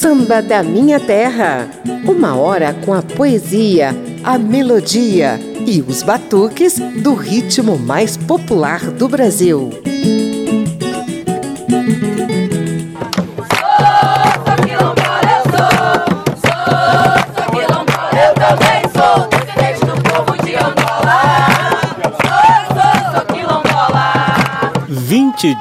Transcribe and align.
Samba 0.00 0.40
da 0.40 0.62
Minha 0.62 0.98
Terra. 0.98 1.68
Uma 2.06 2.34
hora 2.34 2.72
com 2.72 2.94
a 2.94 3.02
poesia, 3.02 3.90
a 4.24 4.38
melodia 4.38 5.38
e 5.66 5.82
os 5.82 6.02
batuques 6.02 6.78
do 7.02 7.12
ritmo 7.12 7.78
mais 7.78 8.16
popular 8.16 8.80
do 8.80 9.06
Brasil. 9.06 9.68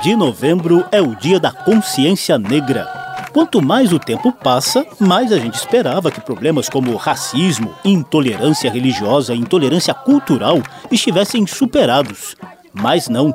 de 0.04 0.16
novembro 0.16 0.86
é 0.92 1.02
o 1.02 1.14
Dia 1.16 1.40
da 1.40 1.52
Consciência 1.52 2.38
Negra. 2.38 2.99
Quanto 3.32 3.62
mais 3.62 3.94
o 3.94 4.00
tempo 4.00 4.32
passa, 4.32 4.86
mais 5.00 5.32
a 5.32 5.38
gente 5.38 5.56
esperava 5.56 6.10
que 6.10 6.20
problemas 6.20 6.68
como 6.68 6.96
racismo, 6.96 7.74
intolerância 7.86 8.72
religiosa 8.72 9.36
e 9.36 9.40
intolerância 9.40 9.94
cultural 9.94 10.62
estivessem 10.92 11.46
superados. 11.46 12.36
Mas 12.74 13.08
não. 13.08 13.34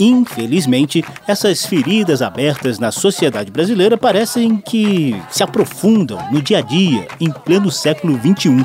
Infelizmente, 0.00 1.04
essas 1.26 1.66
feridas 1.66 2.22
abertas 2.22 2.78
na 2.78 2.90
sociedade 2.90 3.50
brasileira 3.50 3.98
parecem 3.98 4.56
que 4.56 5.14
se 5.28 5.42
aprofundam 5.42 6.18
no 6.32 6.40
dia 6.40 6.58
a 6.58 6.62
dia, 6.62 7.06
em 7.20 7.30
pleno 7.30 7.70
século 7.70 8.18
XXI. 8.18 8.64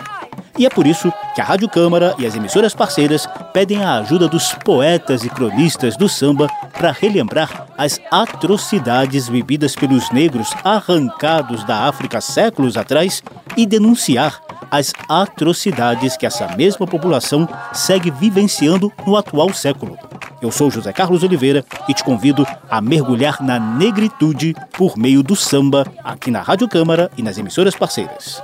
E 0.57 0.65
é 0.65 0.69
por 0.69 0.87
isso 0.87 1.11
que 1.33 1.41
a 1.41 1.43
Rádio 1.43 1.67
Câmara 1.67 2.15
e 2.17 2.25
as 2.25 2.35
emissoras 2.35 2.73
parceiras 2.73 3.27
pedem 3.51 3.83
a 3.83 3.95
ajuda 3.99 4.27
dos 4.27 4.53
poetas 4.63 5.23
e 5.25 5.29
cronistas 5.29 5.97
do 5.97 6.07
samba 6.07 6.47
para 6.71 6.91
relembrar 6.91 7.67
as 7.77 7.99
atrocidades 8.09 9.27
vividas 9.27 9.75
pelos 9.75 10.09
negros 10.11 10.49
arrancados 10.63 11.63
da 11.65 11.87
África 11.87 12.21
séculos 12.21 12.77
atrás 12.77 13.21
e 13.57 13.65
denunciar 13.65 14.41
as 14.71 14.93
atrocidades 15.09 16.17
que 16.17 16.25
essa 16.25 16.47
mesma 16.55 16.87
população 16.87 17.47
segue 17.73 18.09
vivenciando 18.09 18.91
no 19.05 19.17
atual 19.17 19.53
século. 19.53 19.97
Eu 20.41 20.51
sou 20.51 20.69
José 20.69 20.91
Carlos 20.93 21.23
Oliveira 21.23 21.65
e 21.87 21.93
te 21.93 22.03
convido 22.03 22.45
a 22.69 22.81
mergulhar 22.81 23.41
na 23.41 23.59
negritude 23.59 24.55
por 24.77 24.97
meio 24.97 25.23
do 25.23 25.35
samba 25.35 25.85
aqui 26.03 26.31
na 26.31 26.41
Rádio 26.41 26.67
Câmara 26.67 27.09
e 27.17 27.23
nas 27.23 27.37
emissoras 27.37 27.75
parceiras. 27.75 28.41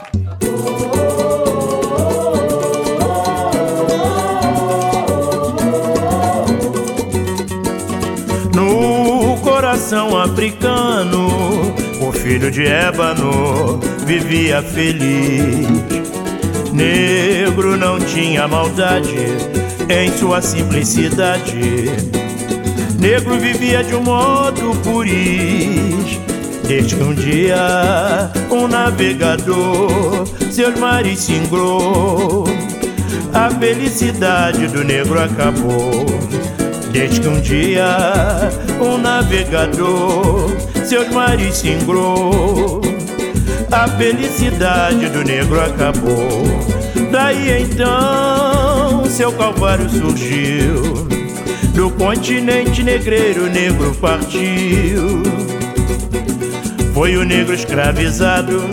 Coração 9.91 10.17
africano, 10.17 11.27
o 11.99 12.13
filho 12.13 12.49
de 12.49 12.65
ébano 12.65 13.77
vivia 14.05 14.61
feliz. 14.61 15.67
Negro 16.71 17.75
não 17.75 17.99
tinha 17.99 18.47
maldade 18.47 19.17
em 19.89 20.09
sua 20.17 20.41
simplicidade. 20.41 21.91
Negro 22.97 23.37
vivia 23.37 23.83
de 23.83 23.93
um 23.93 24.01
modo 24.01 24.73
puris. 24.81 26.17
Desde 26.65 26.95
que 26.95 27.03
um 27.03 27.13
dia 27.13 28.31
um 28.49 28.69
navegador 28.69 30.25
seus 30.49 30.79
mares 30.79 31.19
singrou, 31.19 32.45
a 33.33 33.49
felicidade 33.49 34.67
do 34.67 34.85
negro 34.85 35.21
acabou. 35.21 36.05
Desde 36.91 37.21
que 37.21 37.27
um 37.27 37.39
dia 37.39 37.87
um 38.81 38.97
navegador 38.97 40.49
seus 40.85 41.07
mares 41.09 41.55
singrou, 41.55 42.81
a 43.71 43.87
felicidade 43.87 45.07
do 45.07 45.23
negro 45.23 45.61
acabou. 45.61 46.43
Daí 47.09 47.63
então 47.63 49.05
seu 49.05 49.31
calvário 49.31 49.89
surgiu, 49.89 51.07
do 51.73 51.89
continente 51.91 52.83
negreiro 52.83 53.45
o 53.45 53.49
negro 53.49 53.95
partiu. 53.95 55.23
Foi 56.93 57.15
o 57.15 57.23
negro 57.23 57.53
escravizado 57.53 58.63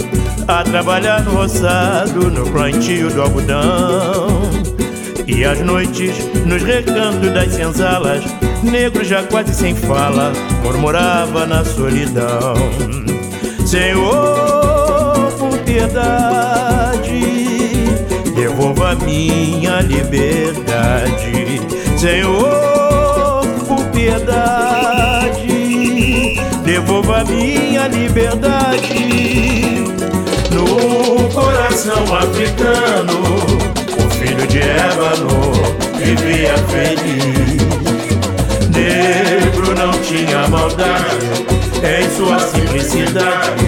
a 0.48 0.64
trabalhar 0.64 1.22
no 1.22 1.32
roçado, 1.32 2.30
no 2.30 2.50
plantio 2.50 3.10
do 3.10 3.22
algodão. 3.22 4.37
E 5.28 5.44
às 5.44 5.60
noites, 5.60 6.16
nos 6.46 6.62
recantos 6.62 7.30
das 7.34 7.52
senzalas, 7.52 8.24
negro 8.62 9.04
já 9.04 9.22
quase 9.24 9.54
sem 9.54 9.74
fala, 9.74 10.32
murmurava 10.64 11.44
na 11.44 11.62
solidão: 11.66 12.54
Senhor, 13.66 15.30
por 15.38 15.58
piedade, 15.66 17.20
devolva 18.34 18.94
minha 18.94 19.82
liberdade. 19.82 21.60
Senhor, 21.98 23.46
por 23.68 23.84
piedade, 23.90 25.46
devolva 26.64 27.22
minha 27.24 27.86
liberdade. 27.86 29.84
No 30.50 31.28
coração 31.34 32.16
africano 32.16 33.77
filho 34.38 34.46
de 34.46 34.58
ébano 34.60 35.52
vivia 35.96 36.54
feliz. 36.68 37.62
Negro 38.70 39.74
não 39.74 39.90
tinha 40.02 40.46
maldade 40.48 41.26
em 41.82 42.16
sua 42.16 42.38
simplicidade. 42.38 43.64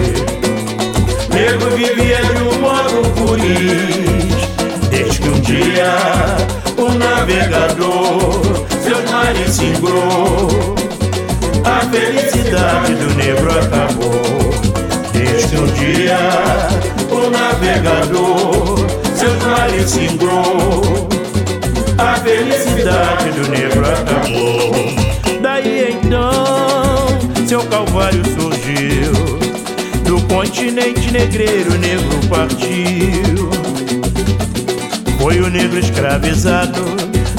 Negro 1.33 1.71
vivia 1.71 2.21
de 2.21 2.43
um 2.43 2.61
modo 2.61 3.03
feliz. 3.15 4.89
Desde 4.89 5.19
que 5.19 5.29
um 5.29 5.39
dia 5.41 5.93
o 6.77 6.91
navegador 6.93 8.41
seu 8.81 9.11
mares 9.11 9.51
singrou. 9.51 10.75
A 11.65 11.79
felicidade 11.87 12.95
do 12.95 13.13
negro 13.15 13.51
acabou. 13.51 14.21
Desde 15.11 15.57
um 15.57 15.67
dia 15.67 16.17
o 17.09 17.29
navegador 17.29 19.00
seus 19.21 19.43
mares 19.43 19.91
singrou. 19.91 21.07
A 21.99 22.15
felicidade 22.15 23.29
do 23.31 23.47
negro 23.49 23.85
acabou. 23.85 24.71
Daí 25.41 25.91
então, 25.91 27.07
seu 27.47 27.63
calvário 27.65 28.23
surgiu. 28.25 29.11
Do 30.05 30.19
continente 30.23 31.11
negreiro, 31.11 31.71
o 31.71 31.77
negro 31.77 32.19
partiu. 32.27 33.51
Foi 35.19 35.39
o 35.39 35.49
negro 35.51 35.77
escravizado 35.77 36.83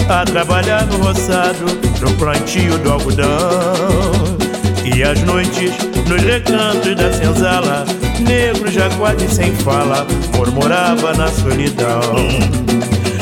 a 0.08 0.24
trabalhar 0.24 0.86
no 0.86 0.98
roçado, 0.98 1.66
no 2.00 2.12
plantio 2.14 2.78
do 2.78 2.92
algodão. 2.92 4.38
E 4.84 5.02
às 5.02 5.20
noites, 5.22 5.72
nos 6.06 6.22
recantos 6.22 6.94
da 6.94 7.12
senzala, 7.12 7.84
negro 8.20 8.70
já 8.70 8.88
quase 8.90 9.28
sem 9.28 9.54
fala, 9.56 10.06
murmurava 10.36 11.12
na 11.14 11.28
solidão. 11.28 12.00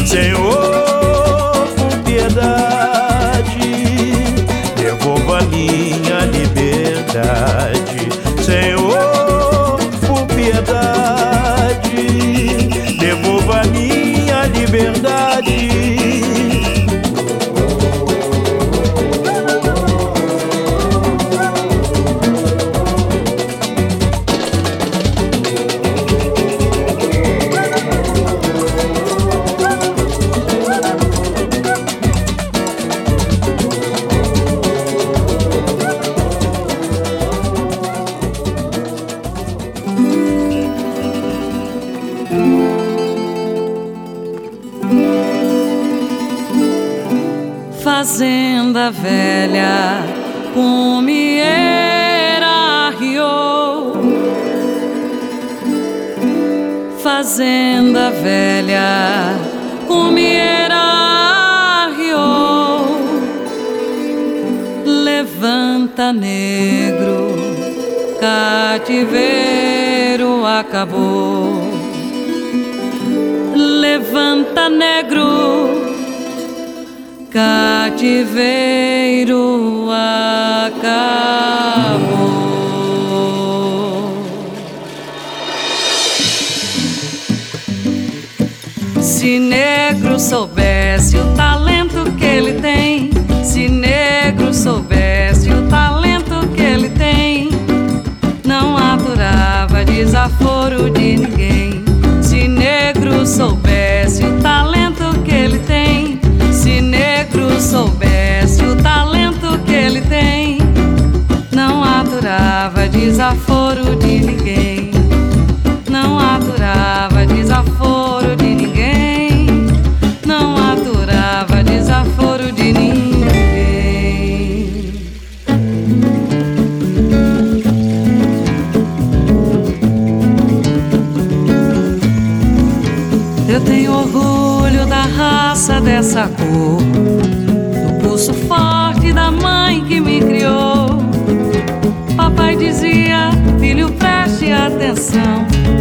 Senhor, 0.06 1.68
com 1.76 2.02
piedade, 2.02 3.60
devolva 4.76 5.40
minha 5.42 6.24
liberdade. 6.26 7.89
Velha, 48.90 50.02
comieira 50.54 51.50
rio. 52.98 53.92
Fazenda 57.02 58.10
velha, 58.10 59.36
comieira 59.86 61.88
rio. 61.96 62.98
Levanta 64.84 66.12
negro, 66.12 67.36
cativeiro 68.20 70.44
acabou. 70.44 71.70
Levanta, 73.54 74.68
negro, 74.68 75.70
cativeiro 77.30 77.79
acabou. 79.92 80.80
Se 89.02 89.38
negro 89.38 90.18
soubesse 90.18 90.49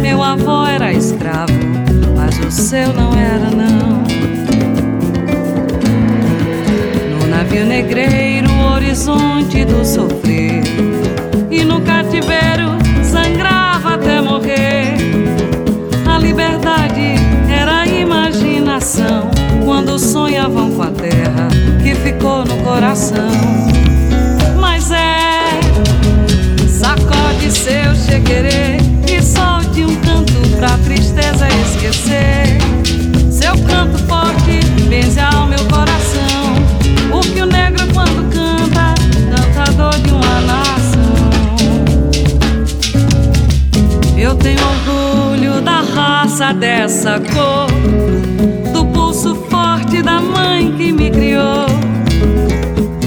Meu 0.02 0.22
avô 0.22 0.66
era 0.66 0.92
escravo, 0.92 1.52
mas 2.14 2.38
o 2.38 2.50
seu 2.50 2.92
não 2.92 3.14
era, 3.14 3.50
não. 3.50 4.02
No 7.18 7.26
navio 7.26 7.64
negreiro, 7.64 8.50
o 8.50 8.74
horizonte 8.74 9.64
do 9.64 9.84
sofrer. 9.86 10.62
E 11.50 11.64
no 11.64 11.80
cativeiro, 11.80 12.76
sangrava 13.02 13.94
até 13.94 14.20
morrer. 14.20 14.94
A 16.06 16.18
liberdade 16.18 17.14
era 17.50 17.80
a 17.80 17.86
imaginação. 17.86 19.30
Quando 19.64 19.98
sonhavam 19.98 20.72
com 20.72 20.82
a 20.82 20.90
terra 20.90 21.48
que 21.82 21.94
ficou 21.94 22.44
no 22.44 22.56
coração. 22.58 23.30
Mas 24.60 24.90
é 24.90 25.40
Sacode 26.68 27.50
seu 27.50 27.94
chequerê 27.94 28.79
Seu 31.92 33.52
canto 33.66 33.98
forte 34.06 34.60
benze 34.88 35.18
ao 35.18 35.46
meu 35.46 35.58
coração. 35.64 36.54
Porque 37.10 37.42
o 37.42 37.46
negro 37.46 37.84
quando 37.92 38.30
canta, 38.32 38.94
cantador 39.34 40.00
de 40.00 40.10
uma 40.12 40.40
nação. 40.42 41.56
Eu 44.16 44.36
tenho 44.36 44.60
orgulho 44.60 45.60
da 45.62 45.80
raça 45.80 46.54
dessa 46.54 47.18
cor, 47.18 47.66
do 48.72 48.84
pulso 48.86 49.34
forte 49.50 50.00
da 50.00 50.20
mãe 50.20 50.72
que 50.76 50.92
me 50.92 51.10
criou. 51.10 51.66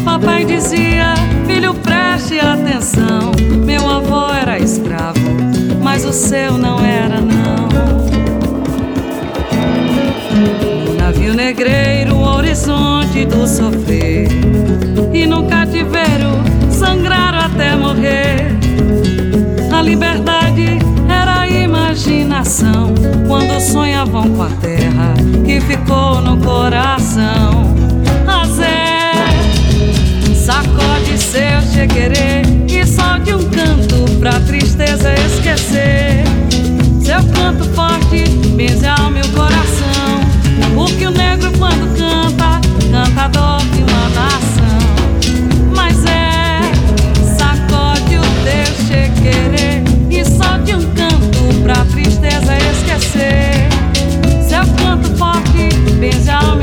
Papai 0.03 0.43
dizia, 0.43 1.13
filho, 1.47 1.73
preste 1.75 2.37
atenção. 2.37 3.31
Meu 3.65 3.89
avô 3.89 4.29
era 4.33 4.59
escravo, 4.59 5.21
mas 5.81 6.03
o 6.03 6.11
seu 6.11 6.57
não 6.57 6.83
era, 6.83 7.21
não. 7.21 7.32
Sofrer. 13.47 14.27
E 15.13 15.25
no 15.25 15.43
cativeiro, 15.47 16.31
sangraram 16.71 17.39
até 17.39 17.75
morrer. 17.75 18.47
A 19.71 19.81
liberdade 19.81 20.79
era 21.09 21.41
a 21.41 21.49
imaginação. 21.49 22.93
Quando 23.27 23.59
sonhavam 23.59 24.29
com 24.29 24.43
a 24.43 24.49
terra 24.49 25.13
que 25.45 25.59
ficou 25.61 26.21
no 26.21 26.37
coração. 26.37 27.73
Azé. 28.27 29.03
Sacode 30.35 31.17
seu 31.17 31.61
chequerê 31.73 32.41
e 32.67 32.85
solte 32.85 33.33
um 33.33 33.49
canto 33.49 34.19
pra 34.19 34.39
tristeza 34.41 35.13
esquecer. 35.13 36.23
Seu 37.01 37.23
canto 37.33 37.63
forte 37.73 38.29
benze 38.55 38.85
ao 38.85 39.02
forte 56.03 56.09
benze 56.09 56.31
ao 56.31 56.62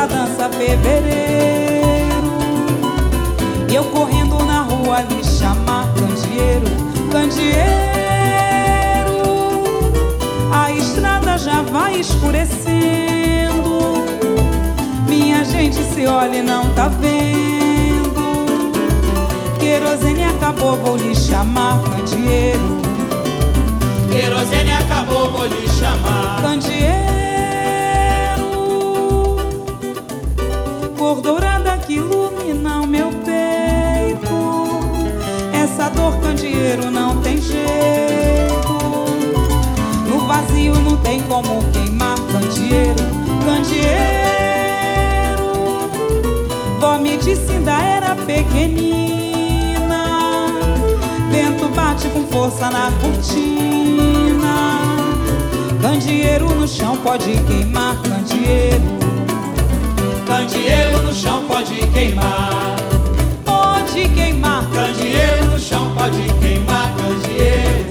ainda 0.00 0.06
dança 0.06 0.48
fevereiro. 0.50 2.30
E 3.68 3.74
eu 3.74 3.84
correndo 3.84 4.44
na 4.44 4.62
rua 4.62 5.02
lhe 5.02 5.22
chamar 5.24 5.86
candeeiro, 5.94 6.66
candeeiro. 7.10 7.50
A 10.52 10.72
estrada 10.72 11.38
já 11.38 11.62
vai 11.62 12.00
escurecendo. 12.00 12.60
Minha 15.08 15.44
gente 15.44 15.76
se 15.76 16.06
olha 16.06 16.36
e 16.36 16.42
não 16.42 16.72
tá 16.74 16.88
vendo. 16.88 18.70
Querosene 19.58 20.24
acabou, 20.24 20.76
vou 20.76 20.96
lhe 20.96 21.14
chamar 21.14 21.80
candeeiro. 21.82 22.80
Querosene 24.10 24.72
acabou, 24.72 25.30
vou 25.30 25.46
lhe 25.46 25.68
chamar. 25.68 26.42
Candeeiro, 26.42 27.09
Dor, 35.94 36.18
candeeiro, 36.20 36.90
não 36.90 37.16
tem 37.20 37.40
jeito. 37.40 37.60
No 40.08 40.26
vazio 40.26 40.74
não 40.74 40.96
tem 40.98 41.20
como 41.22 41.62
queimar 41.72 42.16
candeeiro, 42.32 43.04
candeeiro. 43.44 44.20
Vó 46.80 46.98
me 46.98 47.16
disse 47.16 47.50
ainda 47.52 47.72
era 47.72 48.14
pequenina. 48.14 48.86
Vento 51.30 51.68
bate 51.74 52.08
com 52.08 52.26
força 52.26 52.70
na 52.70 52.90
cortina. 53.00 54.80
Candeeiro 55.80 56.48
no 56.54 56.66
chão 56.66 56.96
pode 56.96 57.36
queimar 57.46 57.96
candeeiro. 58.02 58.98
Candeeiro 60.26 61.02
no 61.02 61.14
chão 61.14 61.44
pode 61.46 61.74
queimar. 61.88 62.76
Pode 63.44 64.08
queimar 64.08 64.29
pode 66.00 66.22
queimar. 66.40 66.94
Candeeiro. 66.96 67.90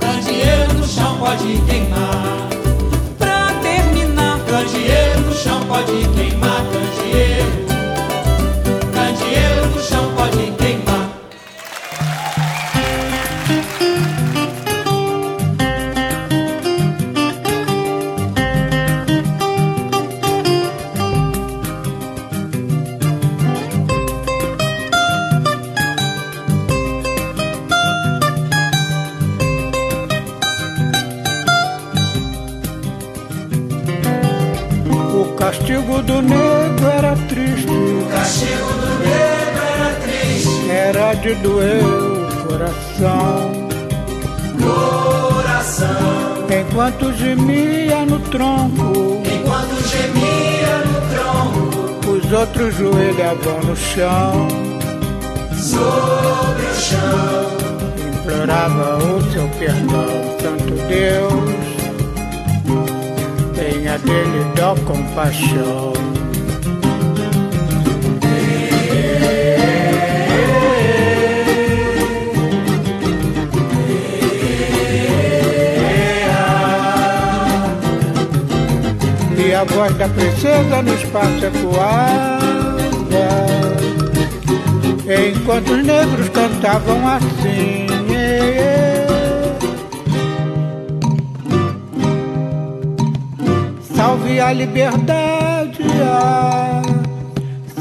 Candeeiro 0.00 0.72
no 0.74 0.86
chão 0.86 1.18
pode 1.18 1.60
queimar. 1.68 2.48
pra 3.18 3.52
terminar. 3.60 4.38
Candeeiro 4.46 5.20
no 5.20 5.34
chão 5.34 5.60
pode 5.66 6.08
queimar. 6.14 6.39
Castigo 35.40 36.02
do 36.02 36.20
negro 36.22 36.86
era 36.88 37.16
triste, 37.28 37.66
O 37.70 38.06
castigo 38.10 38.66
do 38.66 38.98
negro 39.00 39.62
era 39.74 39.94
triste. 40.02 40.70
era 40.70 41.14
de 41.14 41.34
doer 41.36 41.82
o 41.84 42.46
coração. 42.46 43.52
Coração. 44.60 46.46
Enquanto 46.60 47.12
gemia 47.14 48.04
no 48.04 48.18
tronco, 48.20 49.22
Enquanto 49.24 49.88
gemia 49.88 50.76
no 50.84 51.00
tronco. 51.14 52.10
os 52.10 52.32
outros 52.32 52.74
joelhavam 52.74 53.60
no 53.64 53.76
chão. 53.76 54.48
Sobre 55.56 56.66
o 56.66 56.74
chão. 56.74 57.50
Implorava 58.20 58.98
o 58.98 59.32
seu 59.32 59.48
perdão, 59.58 60.06
Santo 60.40 60.74
Deus. 60.88 61.79
Tenha 63.90 63.98
dele 63.98 64.44
dó 64.54 64.76
compaixão. 64.86 65.92
E 79.36 79.54
a 79.54 79.64
voz 79.64 79.94
da 79.96 80.08
princesa 80.08 80.82
no 80.82 80.94
espaço 80.94 81.46
ecoava 81.46 82.38
Enquanto 85.32 85.72
os 85.72 85.84
negros 85.84 86.28
cantavam 86.28 87.08
assim 87.08 87.86
Salve 94.00 94.40
a 94.40 94.50
liberdade 94.54 95.84
ah, 96.02 96.80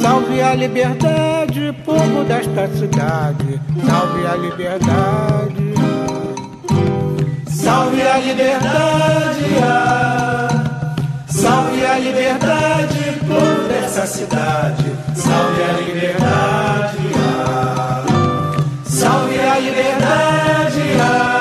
Salve 0.01 0.41
a 0.41 0.53
liberdade, 0.53 1.73
povo 1.85 2.25
desta 2.25 2.67
cidade 2.75 3.61
Salve 3.85 4.27
a 4.27 4.35
liberdade 4.35 5.73
ah. 5.77 6.09
Salve 7.47 8.01
a 8.01 8.17
liberdade, 8.17 9.63
ah. 9.63 10.95
salve 11.25 11.85
a 11.85 11.97
liberdade, 11.99 13.19
povo 13.25 13.67
dessa 13.69 14.05
cidade. 14.05 14.97
Salve 15.15 15.63
a 15.63 15.71
liberdade, 15.79 17.13
ah. 17.15 18.03
salve 18.83 19.39
a 19.39 19.57
liberdade, 19.57 21.38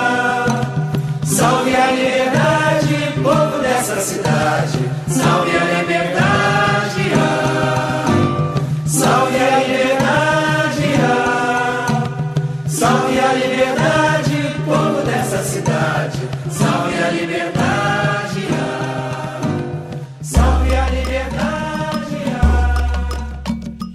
cidade. 4.09 4.79
Salve 5.07 5.57
a 5.57 5.78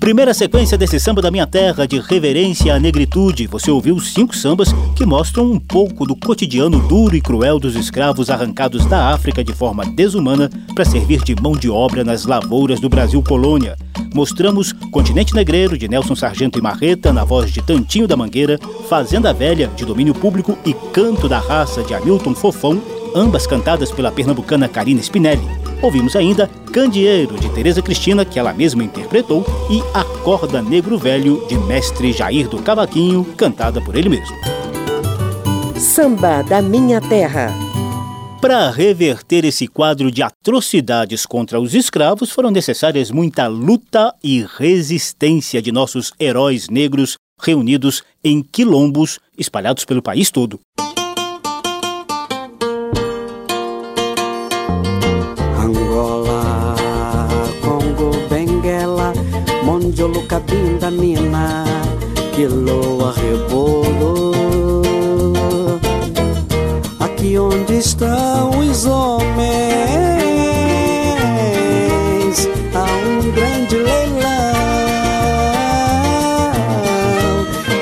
Primeira 0.04 0.34
sequência 0.34 0.78
desse 0.78 1.00
samba 1.00 1.22
da 1.22 1.32
minha 1.32 1.48
terra 1.48 1.88
de 1.88 1.98
reverência 1.98 2.76
à 2.76 2.78
negritude. 2.78 3.48
Você 3.48 3.72
ouviu 3.72 3.98
cinco 4.02 4.36
sambas 4.36 4.68
que 4.98 5.06
mostram 5.06 5.50
um 5.50 5.58
pouco 5.58 6.06
do 6.06 6.14
cotidiano 6.14 6.86
duro 6.90 7.16
e 7.16 7.22
cruel 7.22 7.58
dos 7.58 7.74
escravos 7.74 8.30
arrancados 8.30 8.86
da 8.86 9.14
África 9.14 9.42
de 9.42 9.54
forma 9.54 9.86
desumana 9.86 10.50
para 10.76 10.84
servir 10.84 11.24
de 11.24 11.34
mão 11.42 11.54
de 11.54 11.70
obra 11.70 12.04
nas 12.04 12.26
lavouras 12.26 12.82
do 12.82 12.90
Brasil 12.90 13.24
colônia. 13.24 13.78
Mostramos 14.14 14.74
Continente 14.92 15.34
Negreiro 15.34 15.78
de 15.78 15.88
Nelson 15.88 16.18
Sargento 16.18 16.60
e 16.60 16.62
Marreta 16.62 17.14
na 17.14 17.24
voz 17.24 17.50
de 17.50 17.62
Tantinho 17.62 18.06
da 18.06 18.18
Mangueira, 18.18 18.60
Fazenda 18.90 19.32
Velha 19.34 19.72
de 19.74 19.86
domínio 19.86 20.14
público 20.14 20.58
e 20.66 20.74
Canto 20.92 21.30
da 21.30 21.40
Raça 21.40 21.82
de 21.82 21.94
Hamilton 21.94 22.36
Fofão, 22.36 22.82
ambas 23.16 23.48
cantadas 23.48 23.92
pela 23.92 24.12
pernambucana 24.12 24.68
Karina 24.68 25.02
Spinelli. 25.02 25.48
Ouvimos 25.82 26.16
ainda 26.16 26.50
Candeeiro, 26.72 27.38
de 27.38 27.50
Tereza 27.50 27.82
Cristina, 27.82 28.24
que 28.26 28.40
ela 28.40 28.54
mesma 28.54 28.84
interpretou, 28.84 29.46
e 29.70 29.82
Acorda 29.94 30.62
Negro 30.62 30.98
Velho, 30.98 31.46
de 31.48 31.58
mestre 31.58 32.12
Jair 32.12 32.48
do 32.48 32.62
Cavaquinho, 32.62 33.26
cantada 33.38 33.82
por 33.82 33.96
ele 33.96 34.10
mesmo. 34.10 34.36
Samba 35.78 36.42
da 36.42 36.62
Minha 36.62 37.02
Terra. 37.02 37.54
Para 38.42 38.70
reverter 38.70 39.46
esse 39.46 39.68
quadro 39.68 40.12
de 40.12 40.22
atrocidades 40.22 41.26
contra 41.26 41.60
os 41.60 41.74
escravos, 41.74 42.32
foram 42.32 42.52
necessárias 42.52 43.10
muita 43.10 43.48
luta 43.48 44.14
e 44.22 44.46
resistência 44.58 45.62
de 45.62 45.72
nossos 45.72 46.12
heróis 46.20 46.68
negros 46.68 47.18
reunidos 47.42 48.04
em 48.24 48.42
quilombos 48.42 49.20
espalhados 49.38 49.86
pelo 49.86 50.02
país 50.02 50.30
todo. 50.30 50.60
Mondiolo, 60.04 60.28
Cabinda, 60.28 60.92
Mina, 60.92 61.64
Quiloa, 62.36 63.14
Rebolo. 63.14 64.34
Aqui 67.00 67.38
onde 67.38 67.78
estão 67.78 68.50
os 68.60 68.86
homens, 68.86 69.48
há 72.76 72.84
um 72.84 73.32
grande 73.32 73.78
leilão. 73.78 74.24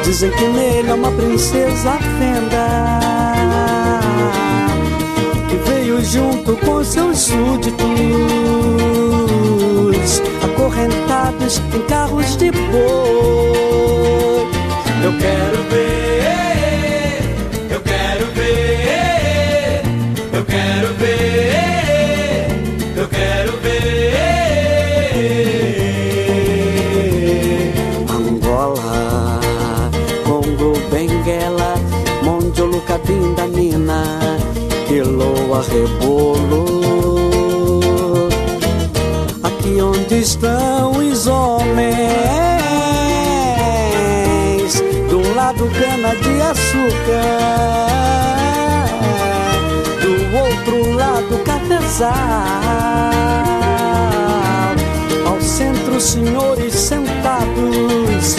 Dizem 0.04 0.30
que 0.32 0.46
nele 0.46 0.92
é 0.92 0.94
uma 0.94 1.12
princesa 1.12 1.98
fenda 2.20 3.02
junto 6.04 6.56
com 6.66 6.84
seus 6.84 7.20
súditos, 7.20 7.86
acorrentados 10.44 11.62
em 11.74 11.82
carros 11.88 12.36
de 12.38 12.52
boi. 12.52 12.62
Eu 15.04 15.12
quero 15.18 15.64
ver, 15.70 17.22
eu 17.70 17.82
quero 17.82 18.26
ver, 18.34 19.82
eu 20.34 20.46
quero 20.46 20.94
ver, 20.96 22.46
eu 22.98 23.08
quero 23.08 23.58
ver. 23.58 23.72
Angola, 28.10 29.40
Congo, 30.26 30.74
Benguela, 30.92 31.76
Mondiolo, 32.24 32.82
Cabinda, 32.82 33.48
Nina 33.48 34.22
quiloa, 34.88 35.64
rebolo. 35.72 36.81
Estão 40.22 40.92
os 40.92 41.26
homens, 41.26 41.92
do 45.10 45.34
lado 45.34 45.68
cana 45.80 46.16
de 46.16 46.42
açúcar, 46.42 47.26
do 50.00 50.14
outro 50.38 50.94
lado 50.94 51.44
cafezal. 51.44 52.12
Ao 55.26 55.42
centro, 55.42 56.00
senhores 56.00 56.76
sentados. 56.76 58.36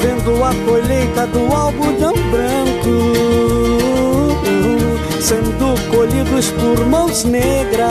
Vendo 0.00 0.44
a 0.44 0.54
colheita 0.64 1.26
do 1.26 1.52
algodão 1.52 2.14
branco 2.30 3.63
sendo 5.24 5.74
colhidos 5.90 6.50
por 6.50 6.84
mãos 6.84 7.24
negras. 7.24 7.88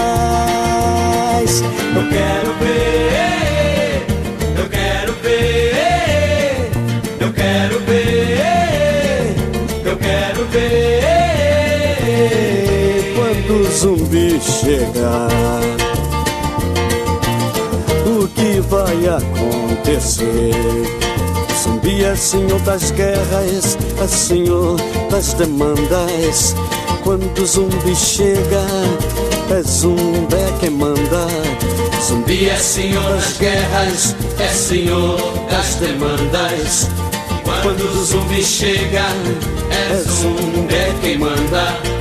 Eu 1.96 2.08
quero 2.10 2.54
ver, 2.60 4.06
eu 4.56 4.70
quero 4.70 5.13
ver, 5.24 6.69
eu 7.19 7.34
quero 7.34 7.80
ver, 7.80 9.36
eu 9.84 9.98
quero 9.98 10.46
ver. 10.50 11.15
Quando 13.15 13.62
o 13.62 13.72
zumbi 13.72 14.39
chegar, 14.39 15.60
o 18.06 18.28
que 18.28 18.60
vai 18.69 19.08
acontecer? 19.08 20.54
Zumbi 21.63 22.04
é 22.04 22.15
senhor 22.15 22.60
das 22.60 22.91
guerras, 22.91 23.76
é 24.00 24.08
senhor 24.08 24.80
das 25.10 25.34
demandas 25.34 26.54
quando 27.04 27.42
o 27.42 27.46
zumbi 27.46 27.96
chega, 27.96 28.66
é 29.52 29.62
zumbi 29.62 30.38
quem 30.60 30.70
manda. 30.70 31.28
Zumbi 32.02 32.50
é 32.50 32.56
senhor 32.56 33.04
das 33.04 33.38
guerras, 33.38 34.16
é 34.39 34.48
senhor 34.48 35.18
das 35.50 35.76
demandas. 35.76 36.89
Quando 37.62 37.84
o 37.84 38.04
zumbi 38.06 38.44
chega, 38.44 39.06
é 39.70 39.96
zumbi 39.98 41.02
quem 41.02 41.18
manda. 41.18 41.92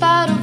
Me 0.00 0.35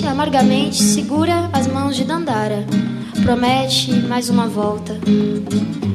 amargamente, 0.00 0.82
segura 0.82 1.50
as 1.52 1.66
mãos 1.66 1.94
de 1.94 2.04
Dandara. 2.04 2.64
Promete 3.22 3.92
mais 3.92 4.30
uma 4.30 4.48
volta. 4.48 4.98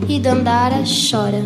E 0.08 0.20
Dandara 0.20 0.84
chora. 0.86 1.44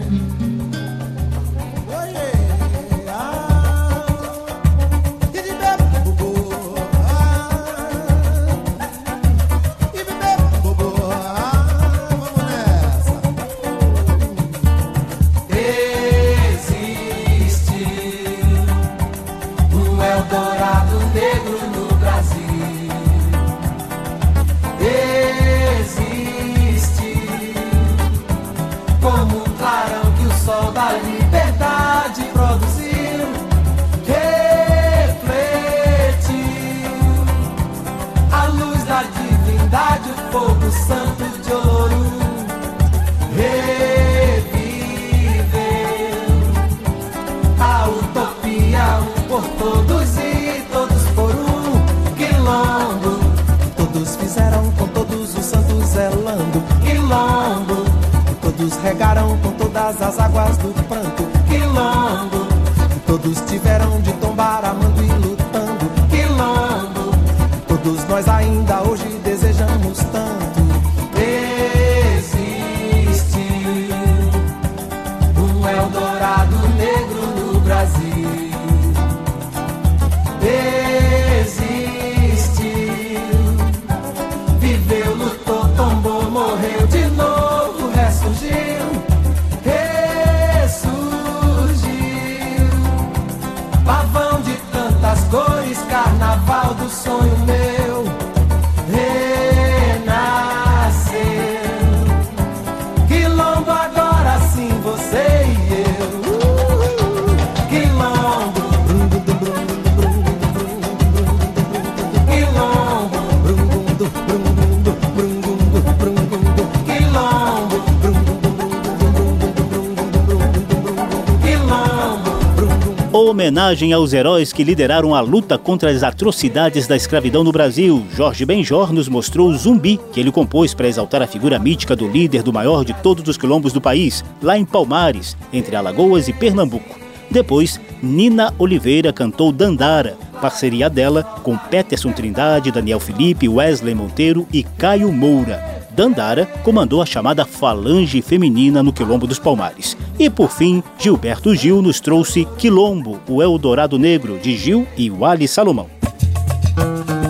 Homenagem 123.72 123.94
aos 123.94 124.12
heróis 124.12 124.52
que 124.52 124.66
lideraram 124.66 125.16
a 125.16 125.22
luta 125.22 125.58
contra 125.58 125.90
as 125.90 126.04
atrocidades 126.04 126.88
da 126.88 126.96
escravidão 126.96 127.42
no 127.42 127.54
Brasil, 127.54 128.06
Jorge 128.14 128.46
Benjor 128.46 128.92
nos 128.92 129.08
mostrou 129.08 129.48
o 129.48 129.58
Zumbi, 129.58 129.98
que 130.12 130.20
ele 130.20 130.32
compôs 130.32 130.74
para 130.74 130.90
exaltar 130.90 131.22
a 131.22 131.28
figura 131.28 131.58
mítica 131.58 131.96
do 131.96 132.06
líder 132.06 132.44
do 132.44 132.52
maior 132.52 132.84
de 132.84 132.94
todos 132.96 133.26
os 133.26 133.38
quilombos 133.38 133.72
do 133.72 133.80
país, 133.80 134.26
lá 134.42 134.58
em 134.58 134.66
Palmares, 134.66 135.38
entre 135.54 135.76
Alagoas 135.76 136.28
e 136.28 136.34
Pernambuco. 136.34 137.00
Depois, 137.30 137.80
Nina 138.04 138.54
Oliveira 138.60 139.14
cantou 139.14 139.54
Dandara, 139.54 140.18
parceria 140.42 140.90
dela 140.90 141.24
com 141.24 141.58
Peterson 141.58 142.12
Trindade, 142.12 142.72
Daniel 142.72 143.00
Felipe, 143.00 143.48
Wesley 143.48 143.96
Monteiro 143.96 144.46
e 144.52 144.64
Caio 144.64 145.14
Moura. 145.14 145.71
Dandara 145.94 146.46
comandou 146.64 147.02
a 147.02 147.06
chamada 147.06 147.46
Falange 147.46 148.22
Feminina 148.22 148.82
no 148.82 148.94
Quilombo 148.94 149.28
dos 149.28 149.40
Palmares. 149.40 149.98
E 150.18 150.30
por 150.30 150.50
fim, 150.50 150.84
Gilberto 150.98 151.54
Gil 151.56 151.82
nos 151.82 152.00
trouxe 152.00 152.46
Quilombo, 152.58 153.20
o 153.28 153.42
Eldorado 153.42 154.00
Negro, 154.00 154.40
de 154.40 154.56
Gil 154.56 154.88
e 154.98 155.10
Wally 155.10 155.48
Salomão. 155.48 155.90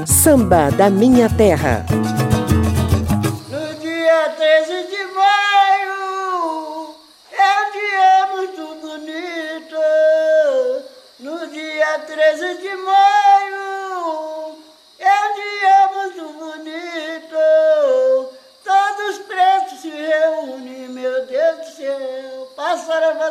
Samba 0.06 0.70
da 0.70 0.90
Minha 0.90 1.30
Terra. 1.30 1.86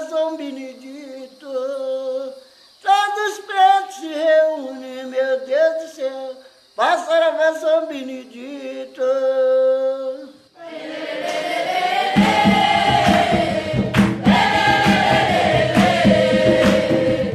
São 0.09 0.37
Benedito. 0.37 1.47
Todos 2.83 3.39
pretos 3.47 3.97
se 3.97 4.09
reúnem, 4.09 5.07
meu 5.07 5.41
Deus 5.47 5.83
do 5.83 5.95
céu, 5.95 6.37
passarava 6.75 7.59
São 7.59 7.87
Benedito. 7.87 9.03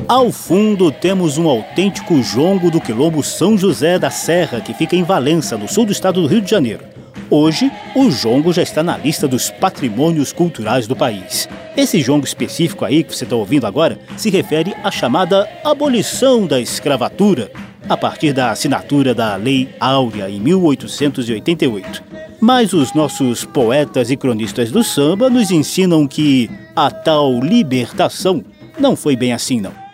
Ao 0.08 0.32
fundo 0.32 0.92
temos 0.92 1.38
um 1.38 1.50
autêntico 1.50 2.22
jongo 2.22 2.70
do 2.70 2.80
quilombo 2.80 3.24
São 3.24 3.58
José 3.58 3.98
da 3.98 4.12
Serra, 4.12 4.62
que 4.62 4.74
fica 4.74 4.96
em 4.96 5.04
Valença, 5.04 5.58
no 5.58 5.68
sul 5.68 5.86
do 5.86 5.92
estado 5.92 6.22
do 6.22 6.28
Rio 6.28 6.42
de 6.42 6.50
Janeiro. 6.50 6.95
Hoje, 7.30 7.72
o 7.96 8.10
jongo 8.12 8.54
já 8.54 8.62
está 8.62 8.84
na 8.84 8.98
lista 8.98 9.28
dos 9.28 9.50
patrimônios 9.50 10.32
culturais 10.32 10.86
do 10.86 10.96
país. 10.96 11.50
Esse 11.76 12.00
jongo 12.00 12.26
específico 12.26 12.86
aí 12.86 13.04
que 13.04 13.16
você 13.16 13.24
está 13.24 13.36
ouvindo 13.36 13.66
agora 13.66 14.00
se 14.16 14.30
refere 14.30 14.76
à 14.84 14.92
chamada 14.92 15.50
abolição 15.64 16.46
da 16.46 16.60
escravatura, 16.60 17.52
a 17.90 17.98
partir 17.98 18.32
da 18.32 18.52
assinatura 18.52 19.14
da 19.14 19.36
Lei 19.36 19.70
Áurea 19.80 20.30
em 20.30 20.40
1888. 20.40 22.04
Mas 22.40 22.74
os 22.74 22.94
nossos 22.94 23.44
poetas 23.44 24.12
e 24.12 24.18
cronistas 24.18 24.72
do 24.72 24.84
samba 24.84 25.30
nos 25.30 25.50
ensinam 25.50 26.08
que 26.08 26.50
a 26.76 26.92
tal 26.92 27.40
libertação 27.40 28.44
não 28.80 28.96
foi 28.96 29.16
bem 29.16 29.34
assim, 29.34 29.60
não. 29.60 29.85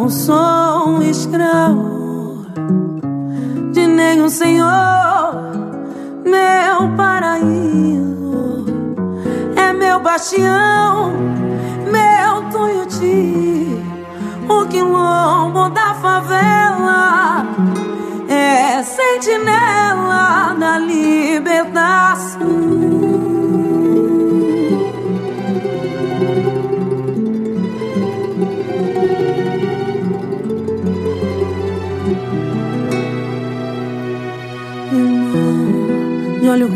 Não 0.00 0.08
sou 0.08 0.90
um 0.90 1.02
escravo 1.02 2.46
de 3.72 3.84
nenhum 3.84 4.28
senhor, 4.28 4.70
meu 6.24 6.96
paraíso 6.96 8.64
é 9.56 9.72
meu 9.72 9.98
bastião, 9.98 11.12
meu 11.90 12.48
Tuiuti, 12.48 13.76
o 14.48 14.66
quilombo 14.66 15.68
da 15.70 15.94
favela 15.94 17.44
é 18.28 18.80
sentinela 18.84 20.54
da 20.60 20.78
libertação. 20.78 22.38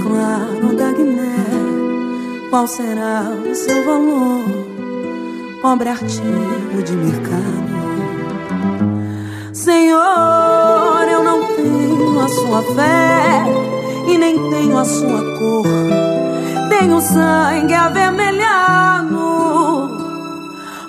claro 0.01 0.77
da 0.77 0.93
Guiné, 0.93 2.49
qual 2.51 2.67
será 2.67 3.25
o 3.51 3.55
seu 3.55 3.85
valor, 3.85 4.45
pobre 5.61 5.89
artigo 5.89 6.83
de 6.85 6.93
mercado? 6.93 7.73
Senhor, 9.53 11.09
eu 11.11 11.23
não 11.23 11.55
tenho 11.57 12.21
a 12.21 12.29
sua 12.29 12.63
fé 12.75 13.45
e 14.09 14.19
nem 14.19 14.51
tenho 14.51 14.79
a 14.79 14.85
sua 14.85 15.39
cor, 15.39 15.67
tenho 16.69 17.01
sangue 17.01 17.75
avermelhado, 17.75 19.19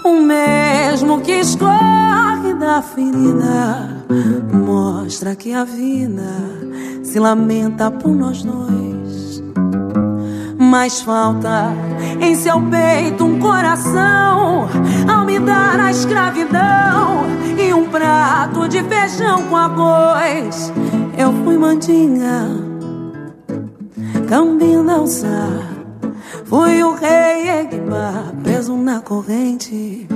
o 0.03 0.21
mesmo 0.21 1.21
que 1.21 1.39
escorre 1.39 2.53
da 2.59 2.81
ferida 2.81 4.03
mostra 4.53 5.35
que 5.35 5.53
a 5.53 5.63
vida 5.63 6.23
se 7.03 7.19
lamenta 7.19 7.91
por 7.91 8.15
nós 8.15 8.41
dois. 8.43 8.82
Mas 10.73 11.03
falta 11.03 11.71
em 12.19 12.33
seu 12.33 12.59
peito 12.59 13.23
um 13.23 13.39
coração 13.39 14.67
ao 15.07 15.23
me 15.23 15.39
dar 15.39 15.79
a 15.79 15.91
escravidão 15.91 17.27
e 17.63 17.71
um 17.71 17.87
prato 17.89 18.67
de 18.67 18.81
feijão 18.81 19.43
com 19.43 19.55
arroz. 19.55 20.73
Eu 21.15 21.31
fui 21.43 21.59
mandinha, 21.59 22.47
cambinda 24.27 24.93
alçar. 24.93 25.61
Fui 26.45 26.83
o 26.83 26.95
rei 26.95 27.49
Egba, 27.49 28.33
preso 28.41 28.75
na 28.75 28.99
corrente. 28.99 30.07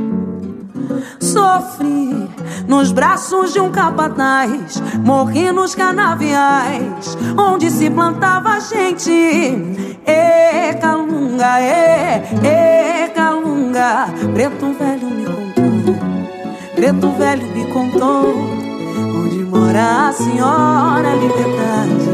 Sofri 1.19 2.27
nos 2.67 2.91
braços 2.91 3.53
de 3.53 3.59
um 3.59 3.69
capataz, 3.71 4.81
morri 5.05 5.51
nos 5.51 5.75
canaviais, 5.75 7.15
onde 7.37 7.69
se 7.69 7.91
plantava 7.91 8.59
gente. 8.59 9.86
E 10.07 10.73
calunga, 10.75 11.59
e, 11.61 12.23
e 12.45 13.09
calunga, 13.09 14.07
preto 14.33 14.73
velho 14.79 15.09
me 15.09 15.25
contou, 15.25 15.95
preto 16.75 17.11
velho 17.11 17.45
me 17.47 17.65
contou, 17.65 18.33
onde 19.21 19.43
mora 19.43 20.07
a 20.07 20.13
senhora 20.13 21.13
liberdade. 21.15 22.07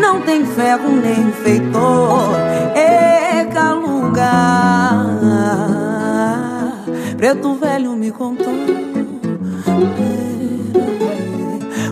Não 0.00 0.20
tem 0.22 0.46
ferro 0.46 0.88
nem 0.88 1.30
feitor, 1.30 2.30
e 2.74 3.44
calunga 3.52 4.64
preto 7.16 7.54
velho 7.54 7.92
me 7.92 8.10
contou 8.10 8.52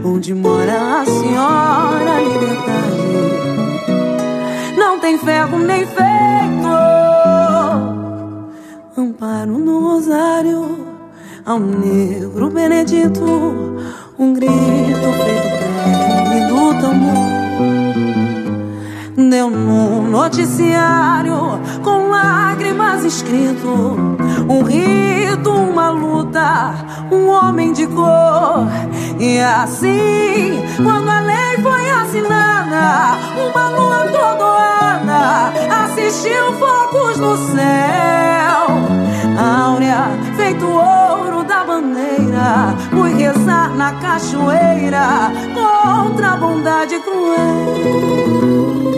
onde 0.05 0.35
mora 0.35 1.01
a 1.01 1.05
senhora 1.07 2.21
liberdade. 2.21 2.92
Não 5.13 5.19
tem 5.19 5.27
ferro 5.27 5.59
nem 5.59 5.85
feito 5.85 6.69
amparo 8.97 9.59
no 9.59 9.81
rosário 9.81 10.87
ao 11.45 11.59
negro 11.59 12.49
Benedito, 12.49 13.23
um 14.19 14.33
grito 14.33 14.53
feito 14.55 15.53
prêmio 15.59 16.49
do 16.49 16.81
tambor. 16.81 17.42
Deu 19.33 19.49
no 19.49 20.03
noticiário 20.03 21.59
com 21.83 22.11
lágrimas 22.11 23.03
escrito 23.03 23.97
um 24.47 24.63
rito, 24.63 25.51
uma 25.51 25.89
luta, 25.89 26.75
um 27.11 27.31
homem 27.31 27.73
de 27.73 27.87
cor. 27.87 28.69
E 29.19 29.41
assim, 29.41 30.63
quando 30.77 31.09
a 31.09 31.21
lei 31.21 31.57
foi 31.63 31.91
assinada, 31.91 33.17
uma 33.39 33.71
lua 33.71 34.07
todoada 34.09 35.51
assistiu 35.83 36.53
focos 36.59 37.17
no 37.17 37.35
céu. 37.55 38.67
Áurea, 39.43 40.11
feito 40.37 40.67
ouro 40.67 41.43
da 41.43 41.65
bandeira, 41.65 42.77
fui 42.91 43.15
rezar 43.15 43.71
na 43.77 43.95
cachoeira 43.95 45.33
contra 45.55 46.33
a 46.33 46.37
bondade 46.37 46.99
cruel. 46.99 48.92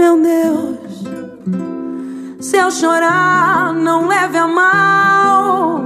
Meu 0.00 0.16
Deus. 0.22 1.04
Se 2.40 2.56
eu 2.56 2.70
chorar, 2.70 3.74
não 3.74 4.08
leve 4.08 4.38
a 4.38 4.48
mal. 4.48 5.82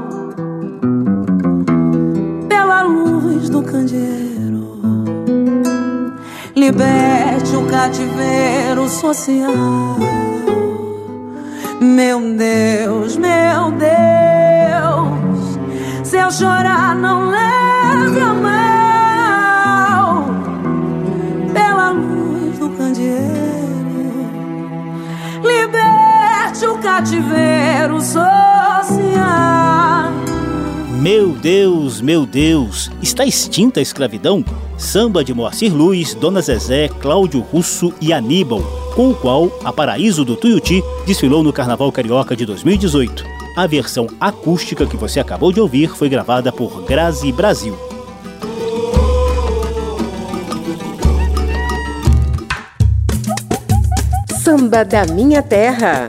Pela 2.49 2.83
luz 2.83 3.49
do 3.49 3.61
candeeiro, 3.63 4.79
liberte 6.55 7.57
o 7.57 7.67
cativeiro 7.67 8.89
social. 8.89 9.99
Meu 11.81 12.21
Deus, 12.21 13.17
meu 13.17 13.73
Deus. 13.73 15.59
Se 16.05 16.19
eu 16.19 16.31
chorar, 16.31 16.95
não 16.95 17.31
leve 17.31 18.21
a 18.21 18.33
mal. 18.33 18.54
Liberte 26.55 26.67
o 26.67 26.79
cativeiro 26.79 28.01
social. 28.01 28.25
Meu 31.01 31.33
Deus, 31.33 32.01
meu 32.01 32.25
Deus, 32.25 32.91
está 33.03 33.27
extinta 33.27 33.81
a 33.81 33.83
escravidão? 33.83 34.45
Samba 34.79 35.25
de 35.25 35.35
Moacir 35.35 35.75
Luiz, 35.75 36.15
Dona 36.15 36.41
Zezé, 36.41 36.89
Cláudio 36.89 37.41
Russo 37.41 37.93
e 38.01 38.13
Aníbal, 38.13 38.63
com 38.95 39.11
o 39.11 39.15
qual 39.15 39.51
a 39.65 39.73
Paraíso 39.73 40.25
do 40.25 40.37
Tuiuti 40.37 40.83
desfilou 41.07 41.43
no 41.43 41.53
Carnaval 41.53 41.91
Carioca 41.93 42.35
de 42.35 42.47
2018. 42.47 43.25
A 43.57 43.67
versão 43.67 44.07
acústica 44.21 44.87
que 44.87 44.97
você 44.97 45.21
acabou 45.21 45.53
de 45.53 45.61
ouvir 45.61 45.91
foi 45.91 46.09
gravada 46.09 46.51
por 46.51 46.83
Grazi 46.85 47.31
Brasil. 47.33 47.77
Samba 54.43 54.85
da 54.85 55.07
minha 55.07 55.43
terra, 55.43 56.09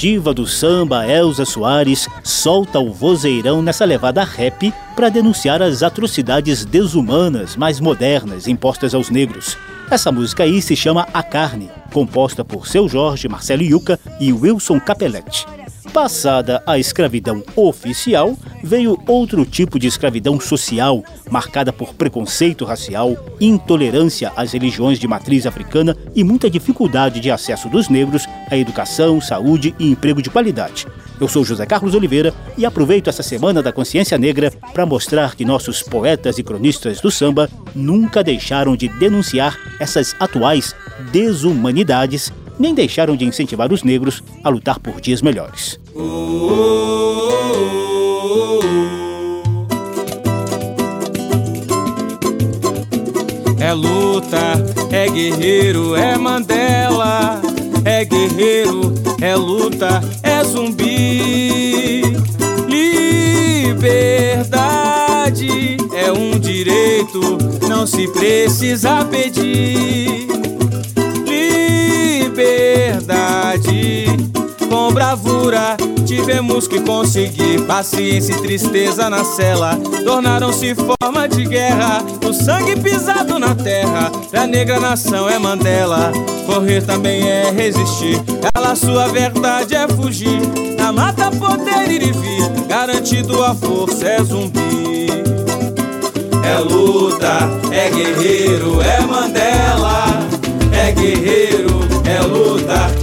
Diva 0.00 0.32
do 0.32 0.46
samba, 0.46 1.06
Elza 1.06 1.44
Soares, 1.44 2.08
solta 2.24 2.80
o 2.80 2.90
vozeirão 2.90 3.60
nessa 3.60 3.84
levada 3.84 4.24
rap 4.24 4.72
para 4.96 5.10
denunciar 5.10 5.60
as 5.60 5.82
atrocidades 5.82 6.64
desumanas 6.64 7.54
mais 7.54 7.78
modernas 7.80 8.48
impostas 8.48 8.94
aos 8.94 9.10
negros. 9.10 9.58
Essa 9.90 10.10
música 10.10 10.42
aí 10.44 10.62
se 10.62 10.74
chama 10.74 11.06
A 11.12 11.22
Carne, 11.22 11.68
composta 11.92 12.42
por 12.42 12.66
Seu 12.66 12.88
Jorge, 12.88 13.28
Marcelo 13.28 13.60
Yuca 13.60 14.00
e 14.18 14.32
Wilson 14.32 14.80
Capelletti. 14.80 15.46
Passada 15.92 16.62
a 16.66 16.78
escravidão 16.78 17.44
oficial, 17.54 18.34
veio 18.62 18.98
outro 19.06 19.44
tipo 19.44 19.78
de 19.78 19.86
escravidão 19.86 20.38
social, 20.40 21.02
marcada 21.30 21.72
por 21.72 21.94
preconceito 21.94 22.64
racial, 22.64 23.16
intolerância 23.40 24.32
às 24.36 24.52
religiões 24.52 24.98
de 24.98 25.08
matriz 25.08 25.46
africana 25.46 25.96
e 26.14 26.22
muita 26.22 26.50
dificuldade 26.50 27.20
de 27.20 27.30
acesso 27.30 27.68
dos 27.68 27.88
negros 27.88 28.26
à 28.50 28.56
educação, 28.56 29.20
saúde 29.20 29.74
e 29.78 29.90
emprego 29.90 30.22
de 30.22 30.30
qualidade. 30.30 30.86
Eu 31.20 31.28
sou 31.28 31.44
José 31.44 31.66
Carlos 31.66 31.94
Oliveira 31.94 32.32
e 32.56 32.64
aproveito 32.64 33.08
essa 33.08 33.22
Semana 33.22 33.62
da 33.62 33.72
Consciência 33.72 34.16
Negra 34.16 34.50
para 34.72 34.86
mostrar 34.86 35.36
que 35.36 35.44
nossos 35.44 35.82
poetas 35.82 36.38
e 36.38 36.42
cronistas 36.42 36.98
do 37.00 37.10
samba 37.10 37.48
nunca 37.74 38.24
deixaram 38.24 38.74
de 38.74 38.88
denunciar 38.88 39.58
essas 39.78 40.16
atuais 40.18 40.74
desumanidades, 41.12 42.32
nem 42.58 42.74
deixaram 42.74 43.16
de 43.16 43.26
incentivar 43.26 43.70
os 43.70 43.82
negros 43.82 44.22
a 44.42 44.48
lutar 44.48 44.78
por 44.78 44.98
dias 44.98 45.20
melhores. 45.20 45.78
É 53.60 53.72
luta, 53.74 54.38
é 54.90 55.06
guerreiro, 55.08 55.94
é 55.94 56.16
Mandela. 56.16 57.40
É 57.84 58.04
guerreiro, 58.04 58.94
é 59.20 59.36
luta, 59.36 60.00
é 60.22 60.42
zumbi. 60.42 62.02
Liberdade 63.70 64.48
é 65.94 66.10
um 66.10 66.38
direito, 66.38 67.20
não 67.68 67.86
se 67.86 68.08
precisa 68.08 69.04
pedir. 69.04 70.26
Liberdade 72.26 72.70
com 74.70 74.92
bravura 74.92 75.76
tivemos 76.06 76.66
que 76.66 76.80
conseguir. 76.80 77.60
Paciência 77.66 78.32
e 78.32 78.40
tristeza 78.40 79.10
na 79.10 79.24
cela 79.24 79.76
tornaram-se 80.04 80.74
forma 80.74 81.28
de 81.28 81.44
guerra. 81.44 82.02
O 82.26 82.32
sangue 82.32 82.76
pisado 82.76 83.38
na 83.38 83.54
terra, 83.54 84.10
da 84.32 84.46
negra 84.46 84.80
nação 84.80 85.28
é 85.28 85.38
Mandela. 85.38 86.12
Correr 86.46 86.82
também 86.82 87.28
é 87.28 87.50
resistir, 87.50 88.20
ela 88.54 88.74
sua 88.74 89.08
verdade 89.08 89.74
é 89.74 89.86
fugir. 89.88 90.40
Na 90.78 90.92
mata 90.92 91.30
poder 91.30 91.90
ir 91.90 92.02
e 92.02 92.12
vir, 92.12 92.48
garantido 92.68 93.44
a 93.44 93.54
força 93.54 94.08
é 94.08 94.22
zumbi. 94.22 95.06
É 96.44 96.58
luta, 96.58 97.38
é 97.70 97.90
guerreiro, 97.90 98.80
é 98.80 99.00
Mandela. 99.00 100.04
É 100.72 100.92
guerreiro, 100.92 101.80
é 102.04 102.20
luta, 102.22 102.99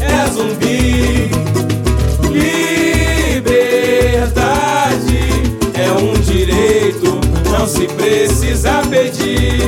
não 7.67 7.73
se 7.73 7.85
precisa 7.87 8.81
pedir. 8.89 9.59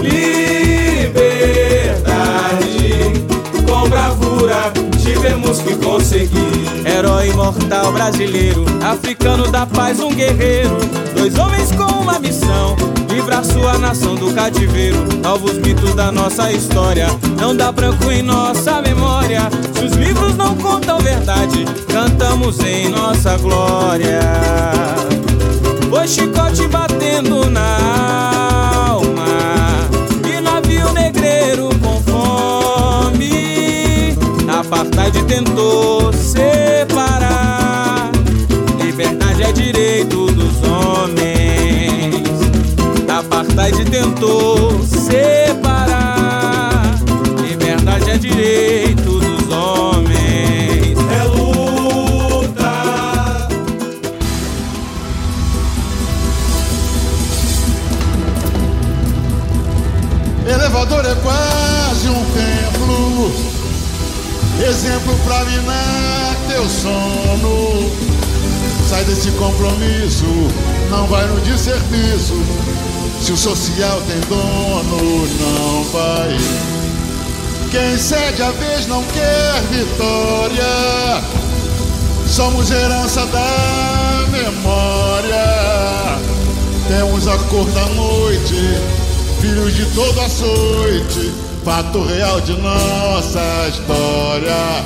Liberdade 0.00 1.12
com 3.68 3.86
bravura 3.86 4.72
tivemos 4.98 5.60
que 5.60 5.76
conseguir. 5.76 6.40
Herói 6.86 7.28
imortal 7.28 7.92
brasileiro, 7.92 8.64
africano 8.82 9.50
da 9.52 9.66
paz, 9.66 10.00
um 10.00 10.14
guerreiro. 10.14 10.78
Dois 11.14 11.36
homens 11.38 11.70
com 11.72 11.84
uma 12.00 12.18
missão: 12.18 12.74
livrar 13.10 13.44
sua 13.44 13.76
nação 13.76 14.14
do 14.14 14.32
cativeiro. 14.32 15.06
Novos 15.22 15.58
mitos 15.58 15.94
da 15.94 16.10
nossa 16.10 16.50
história, 16.50 17.08
não 17.38 17.54
dá 17.54 17.70
branco 17.70 18.10
em 18.10 18.22
nossa 18.22 18.80
memória. 18.80 19.50
Se 19.74 19.84
os 19.84 19.92
livros 19.92 20.34
não 20.34 20.56
contam 20.56 20.98
verdade, 20.98 21.66
cantamos 21.92 22.58
em 22.60 22.88
nossa 22.88 23.36
glória. 23.36 24.99
Chicote 26.06 26.66
batendo 26.66 27.48
na 27.50 28.88
alma 28.88 29.88
e 30.26 30.40
navio 30.40 30.92
negreiro 30.92 31.68
com 31.80 32.02
fome. 32.02 33.28
Apartheid 34.48 35.22
tentou 35.24 36.12
separar. 36.12 38.10
Liberdade 38.82 39.42
é 39.42 39.52
direito 39.52 40.26
dos 40.26 40.62
homens. 40.68 42.24
Apartheid 43.08 43.84
tentou 43.84 44.82
separar. 44.82 45.78
Liberdade 47.46 48.10
é 48.10 48.18
direito 48.18 48.79
quase 61.30 62.08
um 62.08 62.24
templo, 62.32 63.32
exemplo 64.68 65.16
pra 65.24 65.44
minar 65.44 66.36
teu 66.48 66.68
sono. 66.68 67.90
Sai 68.88 69.04
desse 69.04 69.30
compromisso, 69.32 70.24
não 70.90 71.06
vai 71.06 71.26
no 71.28 71.40
desserviço. 71.42 72.34
Se 73.22 73.32
o 73.32 73.36
social 73.36 74.02
tem 74.08 74.20
dono, 74.28 75.28
não 75.38 75.84
vai. 75.92 76.36
Quem 77.70 77.96
cede 77.96 78.42
a 78.42 78.50
vez 78.50 78.86
não 78.88 79.04
quer 79.04 79.62
vitória. 79.70 81.22
Somos 82.26 82.70
herança 82.70 83.24
da 83.26 84.26
memória. 84.32 86.18
Temos 86.88 87.28
a 87.28 87.38
cor 87.48 87.66
da 87.70 87.86
noite, 87.90 88.56
filhos 89.40 89.74
de 89.74 89.86
todo 89.94 90.20
açoite, 90.20 91.32
fato 91.64 92.02
real 92.04 92.40
de 92.42 92.52
nossa 92.60 93.68
história. 93.68 94.84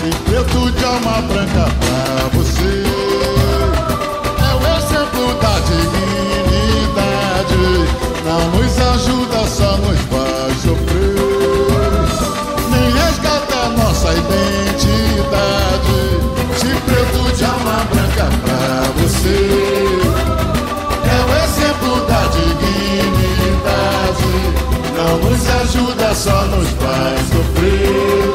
Se 0.00 0.10
preto 0.24 0.70
de 0.72 0.84
alma 0.84 1.22
branca 1.22 1.70
pra 1.80 2.28
você, 2.32 2.84
é 4.40 4.54
o 4.54 4.62
exemplo 4.76 5.34
da 5.40 5.54
dignidade. 5.60 7.04
Não 8.24 8.42
nos 8.50 8.78
ajuda, 8.78 9.46
só 9.46 9.76
nos 9.78 10.00
faz 10.10 10.23
ajuda, 25.74 26.14
só 26.14 26.44
nos 26.46 26.68
faz 26.70 27.20
sofrer 27.28 28.32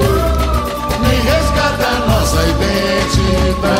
Nem 1.01 1.21
resgata 1.21 1.91
nossa 2.07 2.43
identidade 2.43 3.79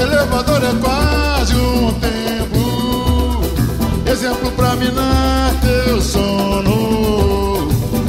Elevador 0.00 0.62
é 0.62 0.74
quase 0.80 1.56
um 1.56 1.92
templo 1.94 3.42
Exemplo 4.10 4.50
pra 4.52 4.76
minar 4.76 5.52
teu 5.60 6.00
sono 6.00 6.76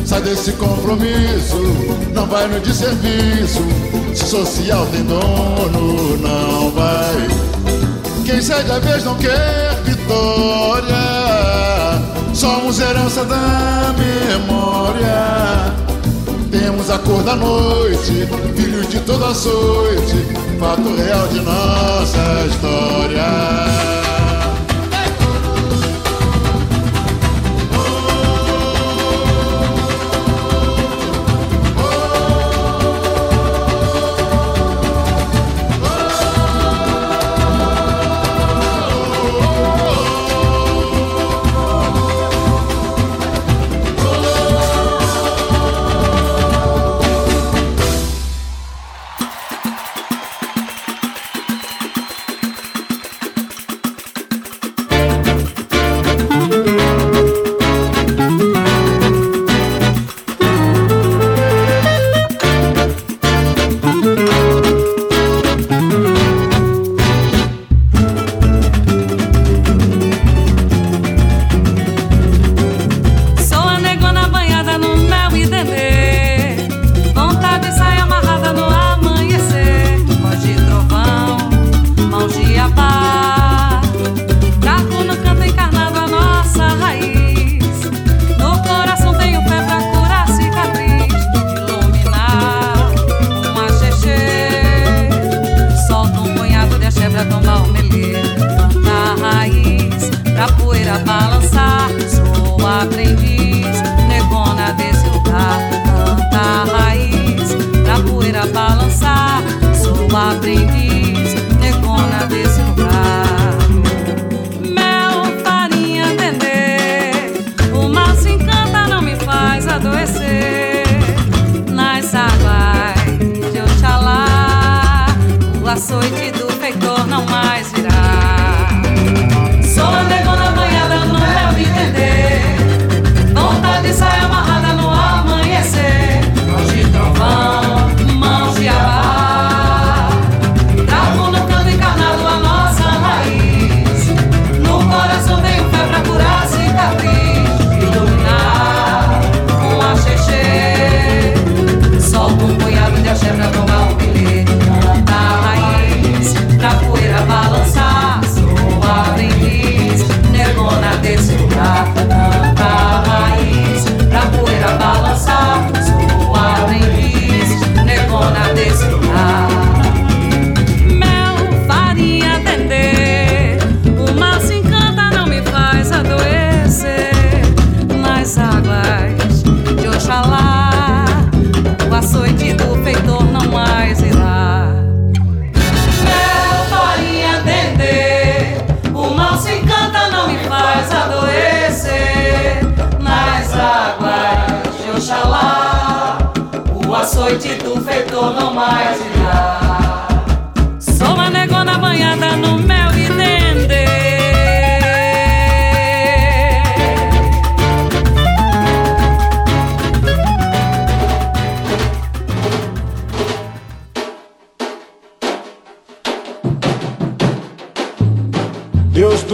Sai 0.05 0.21
desse 0.21 0.53
compromisso, 0.53 1.57
não 2.13 2.25
vai 2.27 2.47
no 2.47 2.61
desserviço. 2.61 3.61
Se 4.15 4.25
social 4.25 4.85
tem 4.85 5.03
dono, 5.03 6.15
não 6.15 6.71
vai. 6.71 7.27
Quem 8.25 8.41
cede 8.41 8.71
a 8.71 8.79
vez 8.79 9.03
não 9.03 9.17
quer 9.17 9.75
vitória. 9.83 10.95
Somos 12.47 12.79
herança 12.79 13.25
da 13.25 13.93
memória. 13.97 15.73
Temos 16.49 16.89
a 16.89 16.97
cor 16.97 17.21
da 17.21 17.35
noite, 17.35 18.25
filhos 18.55 18.87
de 18.87 19.01
toda 19.01 19.31
açoite, 19.31 20.15
fato 20.57 20.95
real 20.95 21.27
de 21.27 21.41
nossa 21.41 22.45
história. 22.47 24.16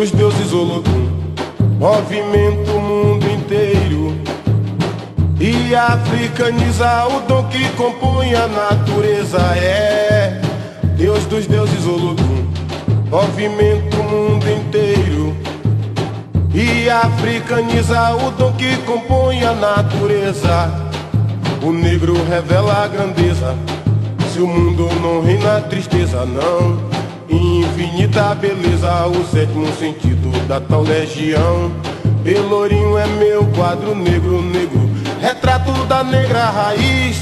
Deus 0.03 0.11
dos 0.11 0.19
deuses 0.19 0.51
Olodum, 0.51 1.09
movimenta 1.79 2.71
o 2.71 2.81
mundo 2.81 3.25
inteiro 3.31 4.13
e 5.39 5.73
africaniza 5.73 7.05
o 7.07 7.21
dom 7.21 7.45
que 7.45 7.69
compõe 7.77 8.33
a 8.33 8.47
natureza. 8.47 9.39
É 9.55 10.41
Deus 10.97 11.25
dos 11.27 11.47
deuses 11.47 11.85
Olodum, 11.85 12.45
movimenta 13.09 13.95
o 13.95 14.03
mundo 14.03 14.45
inteiro 14.49 15.37
e 16.53 16.89
africaniza 16.89 18.13
o 18.15 18.31
dom 18.31 18.51
que 18.53 18.75
compõe 18.79 19.45
a 19.45 19.53
natureza. 19.53 20.69
O 21.61 21.71
negro 21.71 22.13
revela 22.29 22.83
a 22.83 22.87
grandeza, 22.89 23.55
se 24.33 24.39
o 24.39 24.47
mundo 24.47 24.89
não 25.01 25.23
reina 25.23 25.61
tristeza, 25.61 26.25
não. 26.25 26.92
Infinita 27.73 28.35
beleza, 28.35 29.07
o 29.07 29.25
sétimo 29.25 29.65
sentido 29.73 30.29
da 30.47 30.61
tal 30.61 30.83
legião. 30.83 31.71
Pelourinho 32.23 32.99
é 32.99 33.07
meu 33.07 33.47
quadro 33.47 33.95
negro, 33.95 34.43
negro, 34.43 34.79
retrato 35.19 35.71
da 35.85 36.03
negra 36.03 36.51
raiz. 36.51 37.17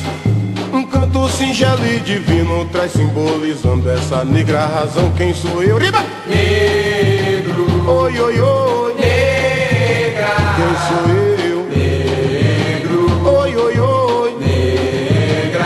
Um 0.73 0.83
canto 0.83 1.29
singelo 1.29 1.85
e 1.87 2.01
divino 2.01 2.65
traz 2.65 2.91
simbolizando 2.91 3.89
essa 3.89 4.25
negra 4.25 4.65
razão. 4.65 5.09
Quem 5.15 5.33
sou 5.33 5.63
eu? 5.63 5.77
Riba! 5.77 6.03
Negro. 6.27 7.89
Oi, 7.89 8.19
oi, 8.19 8.41
oi. 8.41 8.95
Negra. 8.95 10.35
Quem 10.57 10.75
sou 10.89 11.05
eu? 11.45 11.63
Negro. 11.77 13.29
Oi, 13.39 13.55
oi, 13.55 13.79
oi. 13.79 14.35
Negra. 14.37 15.65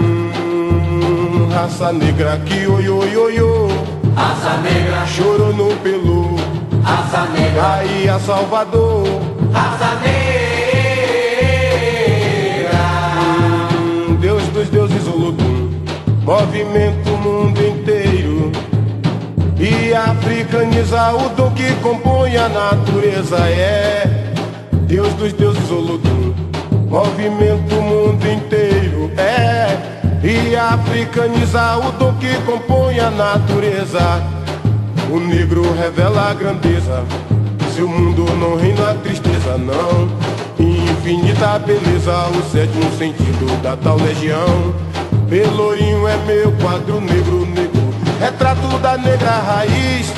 Hum, 0.00 1.48
raça 1.52 1.92
negra 1.92 2.40
que 2.46 2.68
oi, 2.68 2.88
oi, 2.88 3.16
oi, 3.16 3.40
oi. 3.40 3.75
Raça 4.16 4.56
negra, 4.62 5.06
Chorou 5.06 5.52
no 5.54 5.76
pelo. 5.76 6.36
raça 6.82 7.26
negra, 7.32 7.74
Aí 7.76 8.08
a 8.08 8.18
Salvador. 8.18 9.04
raça 9.52 9.94
negra. 10.00 10.26
Deus 14.20 14.42
dos 14.48 14.68
deuses 14.70 15.06
Olodum, 15.06 15.70
movimenta 16.24 17.10
o 17.10 17.18
mundo 17.18 17.60
inteiro 17.62 18.50
e 19.58 19.94
africaniza 19.94 21.12
o 21.14 21.28
dom 21.30 21.50
que 21.52 21.72
compõe 21.82 22.36
a 22.36 22.48
natureza. 22.48 23.36
É 23.50 24.32
Deus 24.86 25.12
dos 25.14 25.32
deuses 25.34 25.70
Olodum, 25.70 26.34
movimenta 26.88 27.74
o 27.74 27.82
mundo 27.82 28.26
inteiro. 28.26 29.10
É 29.18 29.95
e 30.22 30.56
africaniza 30.56 31.76
o 31.78 31.92
dom 31.92 32.14
que 32.14 32.34
compõe 32.44 32.98
a 32.98 33.10
natureza. 33.10 34.22
O 35.10 35.20
negro 35.20 35.62
revela 35.74 36.30
a 36.30 36.34
grandeza. 36.34 37.04
Se 37.74 37.82
o 37.82 37.88
mundo 37.88 38.24
não 38.36 38.56
reina 38.56 38.90
a 38.90 38.94
tristeza, 38.94 39.56
não. 39.58 40.08
Infinita 40.58 41.58
beleza, 41.58 42.28
o 42.28 42.50
sétimo 42.50 42.90
sentido 42.98 43.62
da 43.62 43.76
tal 43.76 43.98
legião. 43.98 44.74
Pelourinho 45.28 46.08
é 46.08 46.16
meu 46.18 46.52
quadro 46.52 47.00
negro, 47.00 47.46
negro. 47.46 47.94
Retrato 48.18 48.78
da 48.78 48.96
negra 48.96 49.38
raiz. 49.38 50.12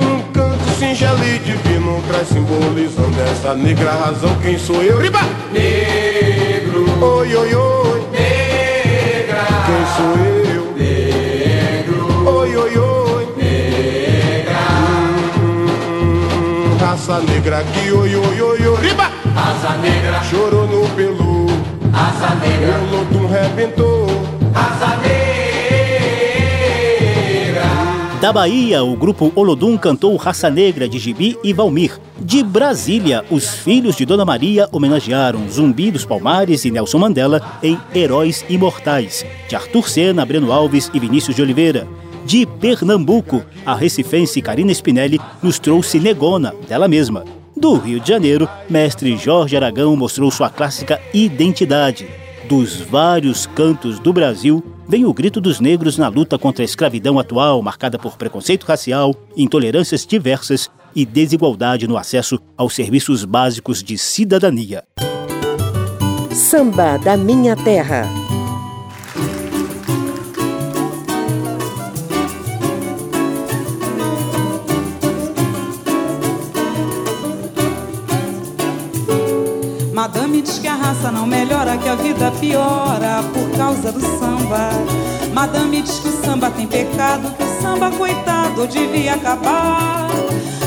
Um 0.00 0.32
canto 0.32 0.78
singelo 0.78 1.22
e 1.24 1.38
divino 1.38 2.02
traz 2.08 2.28
simbolizando 2.28 3.20
essa 3.30 3.54
negra 3.54 3.92
razão. 3.92 4.34
Quem 4.40 4.58
sou 4.58 4.82
eu? 4.82 4.98
Riba! 4.98 5.20
Negro, 5.52 6.86
Oi, 7.04 7.36
oi, 7.36 7.54
oi. 7.54 7.81
Quem 9.66 9.82
sou 9.96 10.12
eu? 10.54 10.64
negro, 10.76 12.00
Oi, 12.28 12.56
oi, 12.56 12.78
oi. 12.78 13.26
negra, 13.36 14.58
Hum, 15.38 16.76
raça 16.80 17.20
negra 17.20 17.62
que 17.64 17.92
oi, 17.92 18.14
oi, 18.16 18.40
oi, 18.40 18.66
oi. 18.68 18.80
Riba! 18.80 19.10
raça 19.34 19.76
negra, 19.78 20.20
Chorou 20.24 20.66
no 20.66 20.88
pelo. 20.90 21.46
raça 21.92 22.34
negra, 22.36 22.78
O 22.80 22.96
Lodum 22.96 23.26
rebentou. 23.28 24.06
raça 24.54 24.96
negra. 24.96 25.22
Da 28.20 28.32
Bahia, 28.32 28.82
o 28.84 28.96
grupo 28.96 29.32
Olodum 29.34 29.76
cantou 29.76 30.16
Raça 30.16 30.48
Negra 30.48 30.88
de 30.88 30.98
Gibi 30.98 31.36
e 31.42 31.52
Valmir. 31.52 31.98
De 32.32 32.42
Brasília, 32.42 33.22
os 33.30 33.56
filhos 33.56 33.94
de 33.94 34.06
Dona 34.06 34.24
Maria 34.24 34.66
homenagearam 34.72 35.46
Zumbi 35.50 35.90
dos 35.90 36.06
Palmares 36.06 36.64
e 36.64 36.70
Nelson 36.70 36.96
Mandela 36.96 37.58
em 37.62 37.78
Heróis 37.94 38.42
Imortais, 38.48 39.22
de 39.46 39.54
Arthur 39.54 39.86
Sena, 39.86 40.24
Breno 40.24 40.50
Alves 40.50 40.90
e 40.94 40.98
Vinícius 40.98 41.36
de 41.36 41.42
Oliveira. 41.42 41.86
De 42.24 42.46
Pernambuco, 42.46 43.44
a 43.66 43.74
recifense 43.74 44.40
Karina 44.40 44.72
Spinelli 44.72 45.20
nos 45.42 45.58
trouxe 45.58 46.00
Negona, 46.00 46.54
dela 46.66 46.88
mesma. 46.88 47.22
Do 47.54 47.74
Rio 47.74 48.00
de 48.00 48.08
Janeiro, 48.08 48.48
mestre 48.66 49.14
Jorge 49.18 49.54
Aragão 49.54 49.94
mostrou 49.94 50.30
sua 50.30 50.48
clássica 50.48 50.98
Identidade. 51.12 52.08
Dos 52.48 52.76
vários 52.76 53.44
cantos 53.44 53.98
do 53.98 54.10
Brasil, 54.10 54.64
vem 54.88 55.04
o 55.04 55.12
grito 55.12 55.38
dos 55.38 55.60
negros 55.60 55.98
na 55.98 56.08
luta 56.08 56.38
contra 56.38 56.64
a 56.64 56.64
escravidão 56.64 57.18
atual, 57.18 57.60
marcada 57.60 57.98
por 57.98 58.16
preconceito 58.16 58.64
racial, 58.64 59.14
intolerâncias 59.36 60.06
diversas 60.06 60.70
e 60.94 61.04
desigualdade 61.04 61.86
no 61.86 61.96
acesso 61.96 62.38
aos 62.56 62.74
serviços 62.74 63.24
básicos 63.24 63.82
de 63.82 63.96
cidadania. 63.98 64.84
Samba 66.32 66.98
da 66.98 67.16
Minha 67.16 67.56
Terra. 67.56 68.08
Madame 79.92 80.42
diz 80.42 80.58
que 80.58 80.66
a 80.66 80.74
raça 80.74 81.10
não 81.12 81.26
melhora, 81.26 81.78
que 81.78 81.88
a 81.88 81.94
vida 81.94 82.30
piora 82.32 83.22
por 83.32 83.56
causa 83.56 83.92
do 83.92 84.00
samba. 84.00 84.70
Madame 85.32 85.80
diz 85.80 86.00
que 86.00 86.08
o 86.08 86.24
samba 86.24 86.50
tem 86.50 86.66
pecado, 86.66 87.32
que 87.36 87.42
o 87.42 87.62
samba, 87.62 87.90
coitado, 87.92 88.66
devia 88.66 89.14
acabar. 89.14 90.11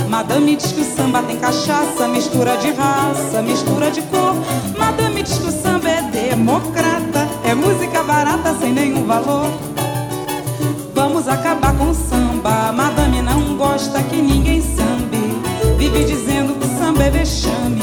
Madame 0.09 0.55
diz 0.55 0.71
que 0.71 0.81
o 0.81 0.83
samba 0.83 1.21
tem 1.23 1.37
cachaça, 1.37 2.07
mistura 2.07 2.57
de 2.57 2.71
raça, 2.71 3.41
mistura 3.41 3.91
de 3.91 4.01
cor. 4.03 4.35
Madame 4.77 5.23
diz 5.23 5.37
que 5.37 5.47
o 5.47 5.51
samba 5.51 5.89
é 5.89 6.01
democrata, 6.03 7.27
é 7.43 7.53
música 7.53 8.03
barata 8.03 8.55
sem 8.59 8.71
nenhum 8.71 9.05
valor. 9.05 9.49
Vamos 10.93 11.27
acabar 11.27 11.75
com 11.77 11.89
o 11.89 11.93
samba, 11.93 12.71
madame 12.71 13.21
não 13.21 13.57
gosta 13.57 14.01
que 14.03 14.15
ninguém 14.15 14.61
sambe. 14.61 15.17
Vive 15.77 16.03
dizendo 16.05 16.57
que 16.59 16.67
samba 16.67 17.03
é 17.03 17.09
vexame. 17.09 17.81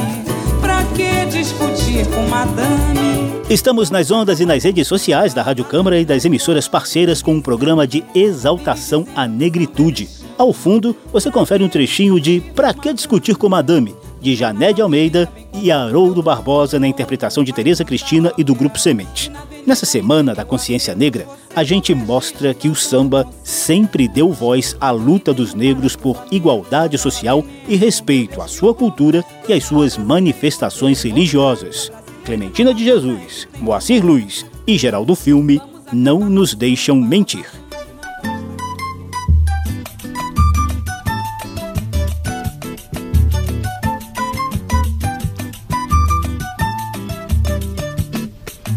Pra 0.60 0.82
que 0.94 1.26
discutir 1.26 2.06
com 2.06 2.26
madame? 2.28 3.42
Estamos 3.50 3.90
nas 3.90 4.10
ondas 4.10 4.40
e 4.40 4.46
nas 4.46 4.64
redes 4.64 4.88
sociais 4.88 5.34
da 5.34 5.42
Rádio 5.42 5.64
Câmara 5.64 6.00
e 6.00 6.04
das 6.04 6.24
emissoras 6.24 6.66
parceiras 6.66 7.20
com 7.20 7.34
um 7.34 7.42
programa 7.42 7.86
de 7.86 8.02
exaltação 8.14 9.06
à 9.14 9.26
negritude. 9.26 10.21
Ao 10.38 10.52
fundo, 10.52 10.96
você 11.12 11.30
confere 11.30 11.62
um 11.62 11.68
trechinho 11.68 12.20
de 12.20 12.40
Pra 12.54 12.72
que 12.72 12.92
discutir 12.92 13.36
com 13.36 13.48
madame, 13.48 13.94
de 14.20 14.34
Jané 14.34 14.72
de 14.72 14.80
Almeida 14.80 15.30
e 15.52 15.70
Haroldo 15.70 16.22
Barbosa 16.22 16.78
na 16.78 16.88
interpretação 16.88 17.44
de 17.44 17.52
Tereza 17.52 17.84
Cristina 17.84 18.32
e 18.38 18.44
do 18.44 18.54
Grupo 18.54 18.78
Semente. 18.78 19.30
Nessa 19.66 19.86
semana 19.86 20.34
da 20.34 20.44
consciência 20.44 20.94
negra, 20.94 21.26
a 21.54 21.62
gente 21.62 21.94
mostra 21.94 22.52
que 22.52 22.68
o 22.68 22.74
samba 22.74 23.26
sempre 23.44 24.08
deu 24.08 24.32
voz 24.32 24.76
à 24.80 24.90
luta 24.90 25.32
dos 25.32 25.54
negros 25.54 25.94
por 25.94 26.24
igualdade 26.32 26.98
social 26.98 27.44
e 27.68 27.76
respeito 27.76 28.40
à 28.40 28.48
sua 28.48 28.74
cultura 28.74 29.24
e 29.48 29.52
às 29.52 29.64
suas 29.64 29.96
manifestações 29.96 31.02
religiosas. 31.02 31.92
Clementina 32.24 32.72
de 32.74 32.84
Jesus, 32.84 33.46
Moacir 33.60 34.04
Luiz 34.04 34.46
e 34.66 34.76
Geraldo 34.78 35.14
Filme 35.14 35.60
não 35.92 36.20
nos 36.20 36.54
deixam 36.54 36.96
mentir. 36.96 37.61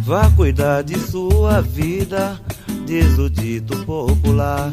Vá 0.05 0.29
cuidar 0.35 0.83
de 0.83 0.99
sua 0.99 1.61
vida, 1.61 2.39
diz 2.85 3.17
o 3.17 3.27
dito 3.27 3.75
popular. 3.85 4.71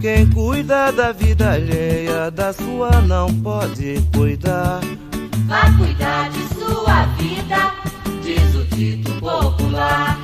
Quem 0.00 0.30
cuida 0.30 0.92
da 0.92 1.10
vida 1.10 1.50
alheia, 1.50 2.30
da 2.30 2.52
sua 2.52 2.92
não 3.00 3.26
pode 3.42 4.00
cuidar. 4.14 4.78
Vá 5.48 5.68
cuidar 5.76 6.30
de 6.30 6.54
sua 6.54 7.06
vida, 7.18 7.72
diz 8.22 8.54
o 8.54 8.64
dito 8.76 9.10
popular. 9.14 10.16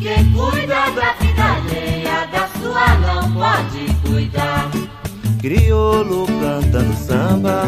Quem 0.00 0.32
cuida 0.32 0.90
da 0.90 1.14
vida 1.14 1.44
alheia, 1.54 2.26
da 2.26 2.48
sua 2.60 2.94
não 2.98 3.32
pode 3.32 3.86
cuidar. 4.06 4.70
Crioulo 5.40 6.26
cantando 6.26 6.94
samba, 6.94 7.62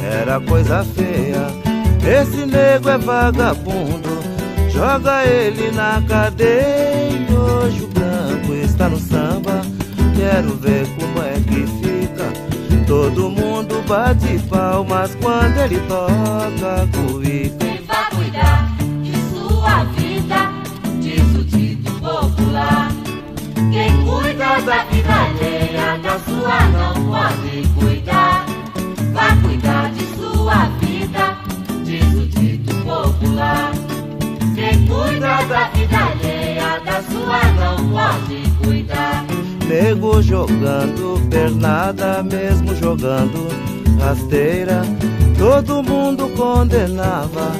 era 0.00 0.40
coisa 0.40 0.84
feia. 0.84 1.48
Esse 2.06 2.46
nego 2.46 2.88
é 2.88 2.98
vagabundo 2.98 4.29
Joga 4.80 5.26
ele 5.26 5.70
na 5.72 6.02
cadeia. 6.08 7.28
Hoje 7.30 7.84
o 7.84 7.88
branco 7.88 8.54
está 8.54 8.88
no 8.88 8.98
samba. 8.98 9.60
Quero 10.16 10.56
ver 10.56 10.86
como 10.98 11.22
é 11.22 11.34
que 11.34 11.66
fica. 11.82 12.32
Todo 12.86 13.28
mundo 13.28 13.82
bate 13.86 14.38
palmas 14.48 15.14
quando 15.16 15.58
ele 15.58 15.78
toca 15.80 16.88
cuíca. 16.96 17.66
Ele 17.66 17.84
vai 17.86 18.10
cuidar 18.10 18.69
da 36.90 37.02
sua 37.02 37.40
não 37.52 37.76
pode 37.90 38.42
cuidar. 38.64 39.24
Nego 39.68 40.20
jogando 40.20 41.20
pernada, 41.30 42.22
mesmo 42.24 42.74
jogando 42.74 43.48
rasteira. 44.00 44.82
Todo 45.38 45.82
mundo 45.82 46.28
condenava 46.36 47.52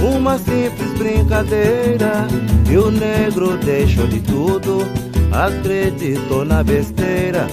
uma 0.00 0.38
simples 0.38 0.92
brincadeira. 0.96 2.26
E 2.70 2.76
o 2.78 2.90
negro 2.90 3.58
deixou 3.58 4.06
de 4.06 4.20
tudo, 4.20 4.88
acreditou 5.30 6.44
na 6.44 6.62
besteira. 6.62 7.46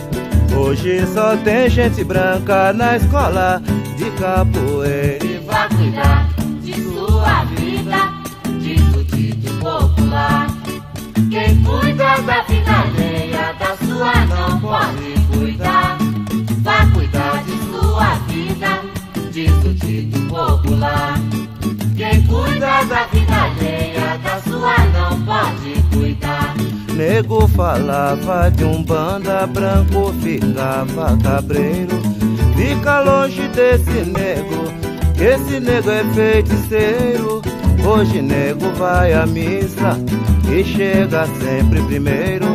Hoje 0.55 1.05
só 1.07 1.35
tem 1.37 1.69
gente 1.69 2.03
branca 2.03 2.71
na 2.71 2.95
escola 2.95 3.61
de 3.97 4.09
capoeira. 4.11 5.25
E 5.25 5.37
vai 5.45 5.67
cuidar 5.69 6.26
Quem 11.37 11.63
cuida 11.63 12.19
da 12.23 12.41
vida 12.41 12.71
alheia, 12.71 13.53
da 13.59 13.77
sua 13.85 14.25
não 14.25 14.59
pode 14.59 15.13
cuidar. 15.31 15.95
Vá 16.63 16.87
cuidar 16.91 17.43
de 17.43 17.57
sua 17.69 18.15
vida, 18.27 18.81
diz 19.31 19.51
o 19.63 19.71
dito 19.75 20.19
popular. 20.21 21.19
Quem 21.95 22.25
cuida 22.25 22.83
da 22.85 23.05
vida 23.13 23.35
alheia, 23.35 24.17
da 24.23 24.41
sua 24.49 24.77
não 24.87 25.21
pode 25.21 25.79
cuidar. 25.95 26.55
Nego 26.95 27.47
falava 27.49 28.49
de 28.49 28.63
um 28.63 28.81
banda 28.81 29.45
branco, 29.45 30.11
ficava 30.23 31.15
cabreiro. 31.21 32.01
Fica 32.55 33.01
longe 33.01 33.47
desse 33.49 34.09
nego, 34.09 34.73
esse 35.21 35.59
nego 35.59 35.91
é 35.91 36.03
feiticeiro. 36.15 37.43
Hoje 37.87 38.21
nego 38.21 38.69
vai 38.73 39.13
à 39.13 39.25
missa 39.25 39.97
e 40.51 40.61
chega 40.61 41.25
sempre 41.25 41.81
primeiro. 41.83 42.47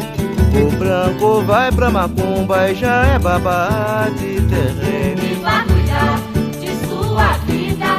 O 0.54 0.70
branco 0.76 1.40
vai 1.46 1.72
pra 1.72 1.90
macumba 1.90 2.70
e 2.70 2.74
já 2.74 3.06
é 3.06 3.18
babá 3.18 4.10
de 4.10 4.42
terreiro. 4.42 5.24
E 5.24 5.34
vai 5.42 5.64
cuidar 5.64 6.18
de 6.60 6.86
sua 6.86 7.32
vida, 7.46 7.96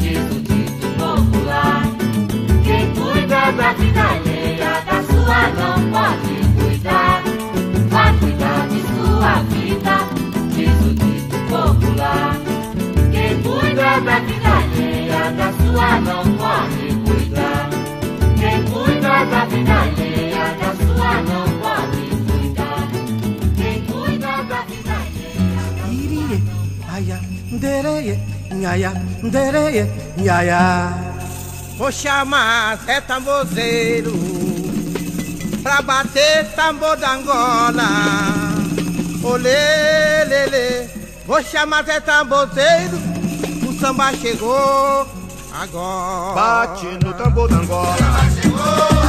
diz 0.00 0.18
o 0.30 0.40
dito 0.40 0.86
popular. 0.96 1.82
Quem 2.64 2.90
cuida 2.94 3.52
da 3.52 3.72
vida 3.74 4.02
alheia, 4.02 4.80
da 4.86 5.02
sua 5.02 5.48
não 5.58 5.90
pode 5.92 6.34
cuidar. 6.64 7.22
Vai 7.90 8.18
cuidar 8.18 8.68
de 8.68 8.80
sua 8.80 9.42
vida, 9.42 9.59
cuida 14.00 14.10
da 14.10 14.18
vida 14.20 14.48
alheia, 14.48 15.30
da 15.32 15.52
sua 15.52 16.00
não 16.00 16.22
pode 16.36 16.94
cuidar. 17.04 17.70
Quem 18.38 18.64
cuida 18.64 19.24
da 19.24 19.44
vida 19.44 19.72
alheia, 19.72 20.56
da 20.60 20.74
sua 20.74 21.22
não 21.22 21.44
pode 21.60 22.02
cuidar. 22.32 22.88
Quem 23.56 23.84
cuida 23.84 24.42
da 24.44 24.62
vida 24.62 24.92
alheia. 24.92 25.62
Irie, 25.90 26.42
aia, 26.90 27.20
dereye, 27.52 28.18
nhaia, 28.52 28.92
dereye, 29.22 29.90
nhaia. 30.16 30.94
Vou 31.76 31.92
chamar 31.92 32.76
Zé 32.84 33.00
Tambozeiro 33.00 34.12
pra 35.62 35.82
bater 35.82 36.46
tambor 36.54 36.96
da 36.96 37.12
Angola. 37.12 37.88
Olê, 39.22 40.24
lê, 40.24 40.46
lê. 40.46 40.88
Vou 41.26 41.42
chamar 41.42 41.84
Zé 41.84 42.00
Tambozeiro, 42.00 42.98
samba 43.80 44.12
chegou 44.12 45.06
agora. 45.58 46.34
Bate 46.34 46.86
no 47.02 47.14
tambor 47.14 47.48
da 47.48 47.56
Angola. 47.56 47.96
Samba 47.96 48.30
chegou 48.30 48.60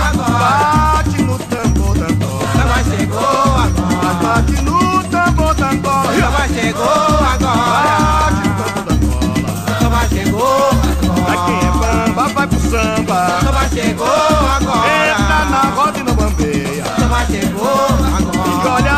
agora. 0.07 0.39
Bate 0.39 1.21
no 1.21 1.37
tambor 1.39 1.97
da 1.97 2.05
Angola. 2.07 2.47
Samba 2.53 2.83
chegou 2.89 3.19
agora. 3.19 4.13
Bate 4.23 4.61
no 4.61 5.03
tambor 5.03 5.53
da 5.55 5.69
Angola. 5.71 6.13
Samba 6.13 6.47
chegou 6.47 6.85
agora. 6.87 7.99
Bate 8.21 8.47
no 8.47 8.55
tambor 8.63 8.85
da 8.85 8.93
Angola. 8.93 9.79
Samba 9.81 10.01
chegou 10.07 10.69
agora. 10.69 11.33
Aqui 11.33 11.53
é 11.65 11.71
bamba, 11.71 12.27
vai 12.29 12.47
pro 12.47 12.59
samba. 12.61 13.39
Samba 13.41 13.69
chegou 13.73 14.07
agora. 14.07 14.87
Entra 15.09 15.45
na 15.49 15.61
roda 15.75 15.99
e 15.99 16.03
não 16.03 16.15
bambeia. 16.15 16.85
Samba 16.97 17.25
chegou 17.25 17.87
agora. 18.17 18.47
E 18.47 18.67
olha, 18.67 18.95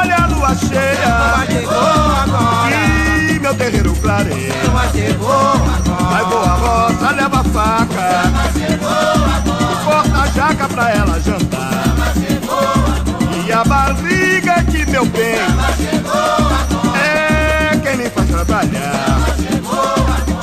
olha 0.00 0.16
a 0.16 0.26
lua 0.28 0.54
cheia. 0.56 0.96
Samba 1.04 1.46
chegou 1.46 1.76
agora. 1.76 2.89
Meu 3.50 3.58
terreiro 3.58 3.92
clareia. 3.96 4.54
Agora. 4.64 6.08
Vai 6.08 6.24
boa 6.26 6.54
roça, 6.54 7.10
leva 7.10 7.40
a 7.40 7.44
faca. 7.44 8.32
Corta 9.84 10.22
a 10.22 10.26
jaca 10.28 10.68
pra 10.68 10.90
ela 10.90 11.20
jantar. 11.20 11.82
E 13.44 13.52
a 13.52 13.64
barriga 13.64 14.62
que 14.70 14.88
meu 14.88 15.04
bem. 15.06 15.34
É 16.94 17.76
quem 17.78 17.96
me 17.96 18.08
faz 18.10 18.28
trabalhar. 18.28 19.18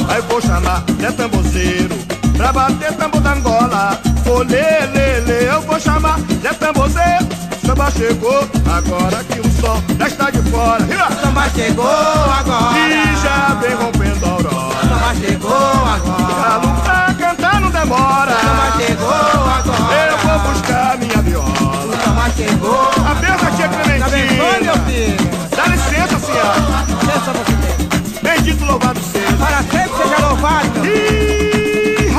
Aí 0.10 0.22
vou 0.28 0.42
chamar 0.42 0.84
Zé 1.00 1.10
Tambozeiro 1.14 1.96
pra 2.36 2.52
bater 2.52 2.92
tambor 2.92 3.22
da 3.22 3.32
Angola. 3.32 4.02
Olê, 4.30 4.86
lê, 4.94 5.22
lê, 5.22 5.50
eu 5.50 5.62
vou 5.62 5.80
chamar 5.80 6.20
Zé 6.42 6.52
Tambozeiro 6.52 7.47
samba 7.88 7.92
chegou, 7.92 8.48
agora 8.66 9.24
que 9.24 9.40
o 9.40 9.52
sol 9.62 9.82
já 9.98 10.08
está 10.08 10.30
de 10.30 10.42
fora. 10.50 10.86
Samba 11.22 11.50
chegou 11.50 11.86
agora. 11.86 12.78
E 12.78 13.16
já 13.22 13.54
vem 13.62 13.76
rompendo 13.76 14.26
a 14.26 14.30
aurora. 14.30 14.80
Samba 14.82 15.16
chegou 15.16 15.52
agora. 15.52 16.34
Galo 16.42 16.82
pra 16.82 17.14
cantar 17.14 17.62
não 17.62 17.72
tá 17.72 17.80
demora. 17.80 18.32
Samba 18.32 18.74
chegou 18.78 19.10
agora. 19.10 20.12
Eu 20.12 20.18
vou 20.18 20.40
buscar 20.52 20.98
minha 20.98 21.22
viola. 21.22 21.98
Samba 22.04 22.30
chegou. 22.36 22.92
A 23.10 23.14
benção 23.16 23.56
tia 23.56 23.68
Clementina. 23.70 24.06
Abençoe, 24.06 24.64
meu 24.64 24.78
filho. 24.86 25.30
Dá 25.56 25.66
licença, 25.68 26.20
senhora. 26.20 26.60
Licença, 26.88 27.32
você. 27.34 28.20
Bendito 28.22 28.66
louvado 28.66 29.00
seja. 29.00 29.38
Para 29.38 29.58
sempre 29.58 29.98
seja 29.98 30.28
louvado. 30.28 30.86
Ih, 30.86 32.08
o 32.08 32.12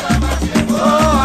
samba 0.00 0.28
chegou. 0.40 1.19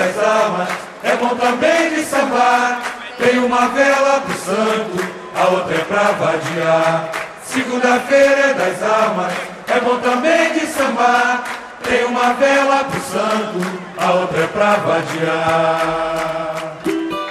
Das 0.00 0.16
almas, 0.18 0.68
é 1.02 1.16
bom 1.16 1.34
também 1.36 1.90
de 1.94 2.04
sambar. 2.04 2.80
Tem 3.18 3.38
uma 3.38 3.68
vela 3.68 4.20
pro 4.20 4.34
santo, 4.34 5.04
a 5.36 5.48
outra 5.48 5.74
é 5.74 5.80
pra 5.80 6.12
vadiar. 6.12 7.10
Segunda-feira 7.44 8.40
é 8.40 8.54
das 8.54 8.82
almas, 8.82 9.32
é 9.68 9.80
bom 9.80 9.98
também 9.98 10.54
de 10.54 10.66
sambar. 10.66 11.44
Tem 11.82 12.04
uma 12.04 12.32
vela 12.34 12.84
pro 12.84 13.00
santo, 13.00 13.60
a 13.98 14.12
outra 14.12 14.40
é 14.42 14.46
pra 14.46 14.76
vadiar. 14.76 16.30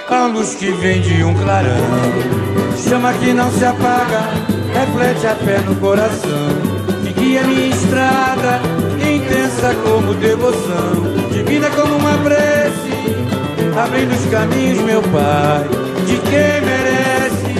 A 0.08 0.26
luz 0.26 0.54
que 0.54 0.70
vem 0.72 1.00
de 1.00 1.22
um 1.22 1.32
clarão 1.34 1.70
Chama 2.76 3.14
que 3.14 3.32
não 3.32 3.48
se 3.52 3.64
apaga 3.64 4.28
Reflete 4.74 5.24
a 5.24 5.36
fé 5.36 5.60
no 5.60 5.76
coração 5.76 6.48
Que 7.04 7.12
guia 7.12 7.44
minha 7.44 7.68
estrada 7.68 8.60
Intensa 8.98 9.72
como 9.84 10.12
devoção 10.14 11.30
Divina 11.30 11.70
como 11.70 11.99
uma 12.10 12.18
prece 12.18 12.90
Abrindo 13.76 14.12
os 14.12 14.26
caminhos, 14.30 14.78
meu 14.82 15.02
Pai 15.02 15.64
De 16.06 16.16
quem 16.28 16.60
merece. 16.62 17.50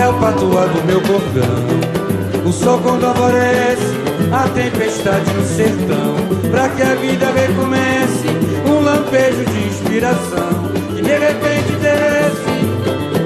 É 0.00 0.08
o 0.08 0.14
patuá 0.14 0.66
do 0.66 0.84
meu 0.86 1.00
cordão. 1.02 2.44
O 2.46 2.52
sol 2.52 2.78
quando 2.82 3.06
alvorece 3.06 3.94
A 4.32 4.48
tempestade 4.48 5.30
no 5.32 5.44
sertão. 5.44 6.16
Pra 6.50 6.68
que 6.70 6.82
a 6.82 6.94
vida 6.94 7.26
recomece 7.26 8.28
Um 8.66 8.82
lampejo 8.82 9.44
de 9.44 9.68
inspiração. 9.68 10.72
Que 10.94 11.02
de 11.02 11.12
repente 11.12 11.72
desce 11.80 12.54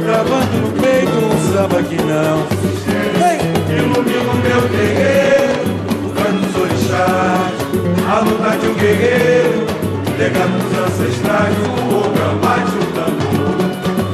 Travando 0.04 0.56
no 0.58 0.72
peito 0.80 1.12
um 1.18 1.52
samba 1.52 1.82
que 1.82 1.96
não. 1.96 2.68
Ilumina 3.70 4.32
o 4.32 4.36
meu 4.36 4.62
terreiro, 4.70 5.62
o 6.06 6.10
canto 6.14 6.40
dos 6.46 6.62
orixás, 6.62 7.37
a 8.08 8.20
luta 8.20 8.56
de 8.56 8.68
um 8.68 8.74
guerreiro, 8.74 9.66
legado 10.16 10.56
dos 10.62 10.78
ancestrais, 10.78 11.54
o 11.58 12.08
gambate, 12.16 12.72
o 12.72 12.86
tambor, 12.94 13.52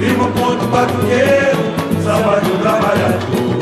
firma 0.00 0.24
o 0.24 0.32
ponto 0.32 0.66
batuqueiro, 0.66 1.62
samba 2.02 2.40
do 2.40 2.58
trabalhador, 2.60 3.54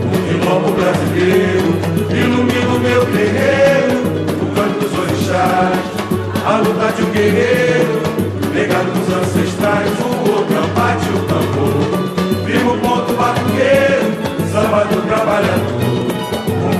o 0.00 0.16
quilombo 0.26 0.72
brasileiro, 0.72 1.68
ilumina 2.10 2.72
o 2.74 2.80
meu 2.80 3.04
terreiro, 3.12 4.00
o 4.40 4.46
canto 4.54 4.80
dos 4.80 4.98
orixás, 4.98 5.78
a 6.46 6.56
luta 6.56 6.92
de 6.92 7.02
um 7.02 7.10
guerreiro, 7.10 8.00
legado 8.54 8.90
dos 8.90 9.14
ancestrais, 9.14 9.90
o 10.00 10.44
gambate, 10.46 11.10
o 11.10 11.18
tambor, 11.28 12.46
firma 12.46 12.72
o 12.72 12.78
ponto 12.78 13.12
batuqueiro, 13.12 14.14
samba 14.50 14.84
do 14.84 15.06
trabalhador, 15.06 16.03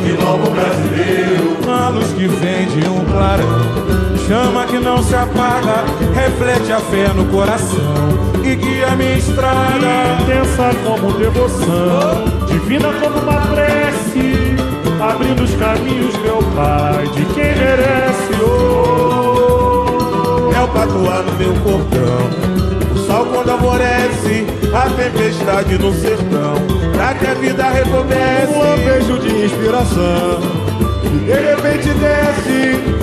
quilombo 0.04 0.50
brasileiro. 0.50 1.56
A 1.66 1.88
luz 1.88 2.12
que 2.12 2.28
vem 2.28 2.66
de 2.66 2.88
um 2.88 3.04
clarão 3.06 3.84
Chama 4.26 4.66
que 4.66 4.78
não 4.78 5.02
se 5.02 5.14
apaga 5.14 5.84
Reflete 6.14 6.72
a 6.72 6.80
fé 6.80 7.08
no 7.14 7.24
coração 7.26 8.08
E 8.44 8.54
guia 8.54 8.90
minha 8.96 9.16
estrada 9.16 10.18
Intensa 10.20 10.70
como 10.84 11.12
devoção 11.14 12.24
Divina 12.46 12.92
como 13.00 13.18
uma 13.18 13.40
prece 13.46 14.56
Abrindo 15.00 15.42
os 15.42 15.54
caminhos, 15.54 16.14
meu 16.18 16.38
Pai 16.54 17.06
De 17.08 17.24
quem 17.34 17.56
merece 17.56 18.34
oh. 18.42 19.40
É 20.54 20.60
o 20.62 20.68
patuá 20.68 21.22
no 21.22 21.32
meu 21.32 21.54
cordão 21.62 22.30
O 22.94 22.98
sol 22.98 23.26
quando 23.26 23.50
alvorece 23.50 24.46
A 24.74 24.90
tempestade 24.90 25.78
no 25.78 25.92
sertão. 25.94 26.54
Pra 26.92 27.14
que 27.14 27.26
a 27.26 27.34
vida 27.34 27.68
recomece 27.70 28.52
Um 28.52 28.58
lampejo 28.58 29.18
de 29.20 29.44
inspiração. 29.44 30.40
De 31.24 31.32
repente 31.32 31.88
desce 31.94 32.94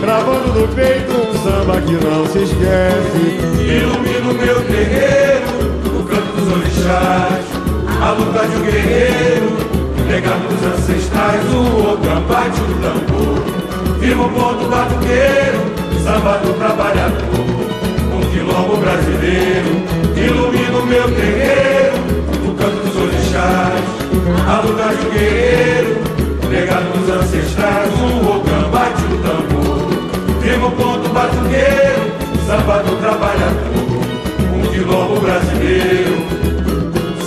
Gravando 0.00 0.58
no 0.58 0.68
peito 0.68 1.12
um 1.12 1.32
samba 1.42 1.78
que 1.82 1.92
não 1.92 2.26
se 2.26 2.38
esquece. 2.38 3.38
Ilumina 3.60 4.30
o 4.30 4.34
meu 4.34 4.62
terreiro, 4.64 5.46
o 5.86 6.02
canto 6.04 6.36
dos 6.36 6.52
orixás, 6.56 7.44
a 8.00 8.10
luta 8.12 8.46
de 8.48 8.56
um 8.56 8.62
guerreiro, 8.62 9.56
legado 10.08 10.48
dos 10.48 10.66
ancestrais, 10.66 11.42
o 11.52 11.98
gambate, 11.98 12.60
o 12.62 12.64
tambor, 12.80 14.00
firma 14.00 14.24
o 14.24 14.30
ponto 14.30 14.64
batuqueiro, 14.70 15.58
samba 16.02 16.38
do 16.38 16.54
trabalhador, 16.54 17.34
um 18.14 18.20
quilombo 18.32 18.78
brasileiro, 18.78 19.82
ilumina 20.24 20.78
o 20.78 20.86
meu 20.86 21.10
terreiro, 21.14 21.96
o 22.46 22.54
canto 22.54 22.76
dos 22.86 22.96
orixás, 22.96 23.84
a 24.48 24.60
luta 24.60 24.94
de 24.94 25.06
um 25.06 25.10
guerreiro, 25.10 26.00
legado 26.50 26.92
dos 26.92 27.08
ancestrais, 27.14 27.92
o 27.94 28.40
gambate, 28.40 29.02
o 29.04 29.18
tambor, 29.22 30.42
firma 30.42 30.66
o 30.66 30.70
ponto 30.72 31.08
batuqueiro, 31.08 32.02
samba 32.46 32.82
do 32.82 32.96
trabalhador, 33.00 34.00
um 34.52 34.62
quilombo 34.70 35.20
brasileiro. 35.20 36.30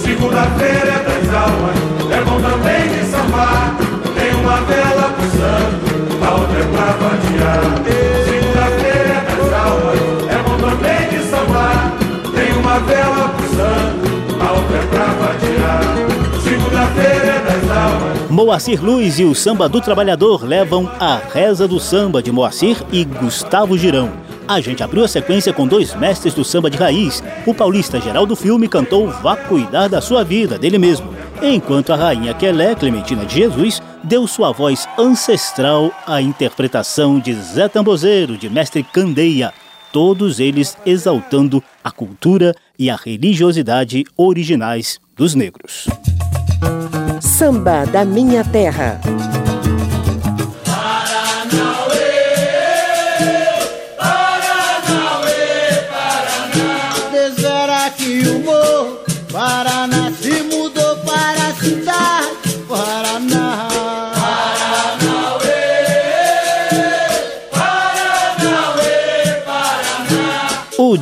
Segunda-feira 0.04 0.92
é 0.92 1.04
das 1.04 1.34
almas, 1.34 1.78
é 2.12 2.22
bom 2.22 2.40
também 2.42 2.90
de 2.90 3.06
sambar. 3.10 3.76
Tem 4.16 4.34
uma 4.36 4.58
vela 4.62 5.10
pro 5.10 5.26
santo, 5.32 6.26
a 6.26 6.32
outra 6.36 6.60
é 6.60 6.64
pra 6.64 6.86
vadiar. 7.02 7.64
Segunda-feira 8.26 9.14
é 9.14 9.36
das 9.36 9.54
almas, 9.54 10.00
é 10.30 10.38
bom 10.44 10.58
também 10.58 11.03
uma 12.74 12.80
vela 12.80 13.36
outra 14.58 14.84
é. 18.30 18.34
Moacir 18.34 18.84
Luz 18.84 19.20
e 19.20 19.26
o 19.26 19.36
Samba 19.36 19.70
do 19.70 19.80
Trabalhador 19.80 20.44
levam 20.44 20.90
a 21.00 21.22
Reza 21.32 21.68
do 21.68 21.80
Samba 21.80 22.24
de 22.24 22.32
Moacir 22.32 22.78
e 22.92 23.06
Gustavo 23.06 23.78
Girão. 23.78 24.12
A 24.48 24.60
gente 24.60 24.82
abriu 24.82 25.04
a 25.04 25.08
sequência 25.08 25.54
com 25.54 25.68
dois 25.68 25.94
mestres 25.94 26.34
do 26.34 26.44
samba 26.44 26.70
de 26.70 26.78
raiz. 26.78 27.24
O 27.46 27.54
paulista 27.54 28.02
Geraldo 28.02 28.36
Filme 28.36 28.68
cantou 28.68 29.08
Vá 29.08 29.36
Cuidar 29.38 29.88
da 29.88 30.02
Sua 30.02 30.24
Vida, 30.24 30.58
dele 30.58 30.80
mesmo. 30.80 31.14
Enquanto 31.42 31.94
a 31.94 31.96
rainha 31.96 32.34
Quelé, 32.34 32.76
Clementina 32.76 33.24
de 33.24 33.36
Jesus, 33.36 33.82
deu 34.04 34.28
sua 34.28 34.52
voz 34.52 34.88
ancestral 34.98 35.92
à 36.06 36.22
interpretação 36.22 37.20
de 37.20 37.34
Zé 37.34 37.70
Tambozeiro, 37.70 38.36
de 38.38 38.50
Mestre 38.50 38.84
Candeia. 38.84 39.54
Todos 39.94 40.40
eles 40.40 40.76
exaltando 40.88 41.64
a 41.84 41.92
cultura 41.92 42.56
e 42.80 42.90
a 42.90 42.96
religiosidade 42.96 44.04
originais 44.18 45.00
dos 45.16 45.36
negros. 45.36 45.88
Samba 47.22 47.86
da 47.86 48.04
Minha 48.04 48.44
Terra. 48.44 49.00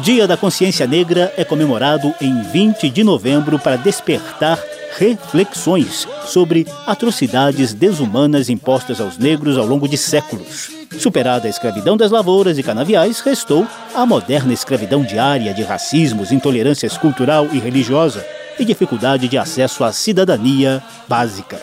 Dia 0.01 0.27
da 0.27 0.35
Consciência 0.35 0.87
Negra 0.87 1.31
é 1.37 1.43
comemorado 1.43 2.11
em 2.19 2.41
20 2.41 2.89
de 2.89 3.03
novembro 3.03 3.59
para 3.59 3.75
despertar 3.75 4.59
reflexões 4.97 6.07
sobre 6.25 6.65
atrocidades 6.87 7.71
desumanas 7.71 8.49
impostas 8.49 8.99
aos 8.99 9.19
negros 9.19 9.59
ao 9.59 9.65
longo 9.65 9.87
de 9.87 9.97
séculos. 9.97 10.71
Superada 10.97 11.45
a 11.45 11.49
escravidão 11.49 11.95
das 11.95 12.09
lavouras 12.09 12.57
e 12.57 12.63
canaviais, 12.63 13.19
restou 13.19 13.67
a 13.93 14.03
moderna 14.03 14.51
escravidão 14.51 15.03
diária 15.03 15.53
de 15.53 15.61
racismos, 15.61 16.31
intolerâncias 16.31 16.97
cultural 16.97 17.47
e 17.53 17.59
religiosa 17.59 18.25
e 18.57 18.65
dificuldade 18.65 19.27
de 19.27 19.37
acesso 19.37 19.83
à 19.83 19.91
cidadania 19.91 20.81
básica. 21.07 21.61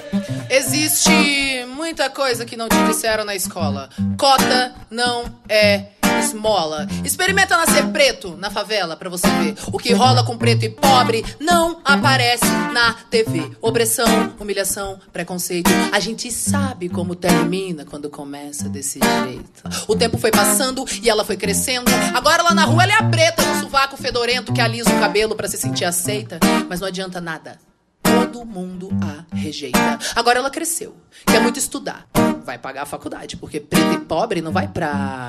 Existe 0.49 1.58
muita 1.89 2.11
coisa 2.11 2.45
que 2.45 2.55
não 2.55 2.69
te 2.69 2.77
disseram 2.85 3.25
na 3.25 3.35
escola. 3.35 3.89
Cota 4.19 4.75
não 4.91 5.25
é 5.49 5.87
esmola. 6.21 6.87
Experimenta 7.03 7.57
nascer 7.57 7.87
preto 7.87 8.37
na 8.37 8.51
favela 8.51 8.95
pra 8.95 9.09
você 9.09 9.27
ver. 9.27 9.55
O 9.73 9.79
que 9.79 9.95
rola 9.95 10.23
com 10.23 10.37
preto 10.37 10.67
e 10.67 10.69
pobre 10.69 11.25
não 11.41 11.81
aparece 11.83 12.45
na 12.75 12.93
TV. 12.93 13.53
Opressão, 13.63 14.35
humilhação, 14.39 15.01
preconceito. 15.15 15.71
A 15.91 15.99
gente 15.99 16.31
sabe 16.31 16.91
como 16.91 17.15
termina 17.15 17.87
quando 17.87 18.11
começa 18.11 18.69
desse 18.69 19.01
jeito. 19.01 19.63
O 19.87 19.97
tempo 19.97 20.19
foi 20.19 20.31
passando 20.31 20.85
e 21.03 21.09
ela 21.09 21.25
foi 21.25 21.39
crescendo. 21.39 21.91
Agora 22.15 22.43
lá 22.43 22.53
na 22.53 22.67
rua 22.67 22.83
ela 22.83 22.93
é 22.93 22.97
a 22.97 23.05
preta, 23.05 23.43
no 23.43 23.63
sovaco 23.63 23.97
fedorento 23.97 24.53
que 24.53 24.61
alisa 24.61 24.95
o 24.95 25.01
cabelo 25.01 25.35
pra 25.35 25.49
se 25.49 25.57
sentir 25.57 25.87
aceita. 25.87 26.39
Mas 26.69 26.81
não 26.81 26.89
adianta 26.89 27.19
nada. 27.19 27.59
Todo 28.09 28.45
mundo 28.45 28.89
a 29.03 29.35
rejeita. 29.35 29.99
Agora 30.15 30.39
ela 30.39 30.51
cresceu, 30.51 30.97
quer 31.27 31.41
muito 31.41 31.59
estudar, 31.59 32.07
vai 32.45 32.59
pagar 32.59 32.83
a 32.83 32.87
faculdade, 32.87 33.37
porque 33.37 33.61
preto 33.61 33.95
e 33.95 33.99
pobre 33.99 34.41
não 34.41 34.53
vai 34.53 34.69
pra 34.69 35.29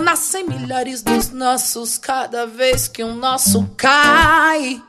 Nascem 0.00 0.46
milhares 0.46 1.02
dos 1.02 1.30
nossos 1.30 1.98
cada 1.98 2.46
vez 2.46 2.88
que 2.88 3.02
um 3.02 3.14
nosso 3.14 3.68
cai. 3.76 4.82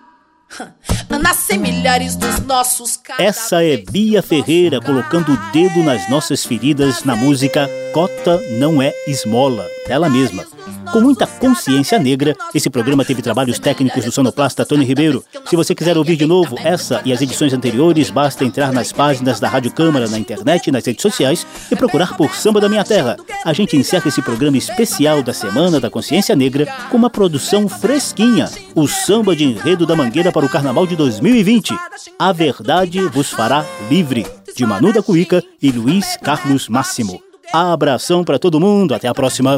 Nascem 1.22 1.58
milhares 1.58 2.16
dos 2.16 2.39
nossos 2.39 2.97
cada 2.97 3.22
Essa 3.22 3.64
é 3.64 3.78
Bia 3.78 4.22
Ferreira 4.22 4.80
colocando 4.80 5.34
o 5.34 5.51
dedo 5.51 5.84
nas 5.84 6.10
nossas 6.10 6.45
feridas 6.45 7.03
na 7.03 7.16
música 7.16 7.70
Cota 7.93 8.39
Não 8.51 8.82
É 8.82 8.93
Esmola, 9.08 9.68
ela 9.88 10.09
mesma. 10.09 10.45
Com 10.91 11.01
muita 11.01 11.27
consciência 11.27 11.99
negra, 11.99 12.35
esse 12.55 12.69
programa 12.69 13.03
teve 13.03 13.21
trabalhos 13.21 13.59
técnicos 13.59 14.05
do 14.05 14.11
sonoplasta 14.11 14.65
Tony 14.65 14.85
Ribeiro. 14.85 15.23
Se 15.45 15.55
você 15.55 15.75
quiser 15.75 15.97
ouvir 15.97 16.15
de 16.15 16.25
novo 16.25 16.55
essa 16.59 17.01
e 17.03 17.11
as 17.11 17.21
edições 17.21 17.53
anteriores, 17.53 18.09
basta 18.09 18.45
entrar 18.45 18.71
nas 18.71 18.91
páginas 18.91 19.39
da 19.39 19.49
Rádio 19.49 19.71
Câmara 19.71 20.07
na 20.07 20.17
internet 20.17 20.71
nas 20.71 20.85
redes 20.85 21.01
sociais 21.01 21.45
e 21.69 21.75
procurar 21.75 22.15
por 22.15 22.33
Samba 22.35 22.61
da 22.61 22.69
Minha 22.69 22.85
Terra. 22.85 23.17
A 23.43 23.51
gente 23.51 23.75
encerra 23.75 24.07
esse 24.07 24.21
programa 24.21 24.57
especial 24.57 25.21
da 25.21 25.33
Semana 25.33 25.79
da 25.79 25.89
Consciência 25.89 26.35
Negra 26.35 26.65
com 26.89 26.97
uma 26.97 27.09
produção 27.09 27.67
fresquinha, 27.67 28.49
o 28.73 28.88
Samba 28.88 29.35
de 29.35 29.43
Enredo 29.43 29.85
da 29.85 29.95
Mangueira 29.95 30.31
para 30.31 30.45
o 30.45 30.49
Carnaval 30.49 30.88
de 30.88 30.95
2020. 30.95 31.73
A 32.17 32.31
Verdade 32.31 33.01
vos 33.09 33.29
fará 33.29 33.65
livre, 33.89 34.25
de 34.55 34.65
Manu 34.65 34.93
da 34.93 35.03
Cuíca 35.03 35.43
e 35.61 35.69
Luiz 35.69 36.17
Carlos 36.17 36.69
Máximo. 36.69 37.26
Abração 37.53 38.23
para 38.25 38.37
todo 38.37 38.59
mundo, 38.59 38.93
até 38.93 39.07
a 39.07 39.13
próxima. 39.13 39.57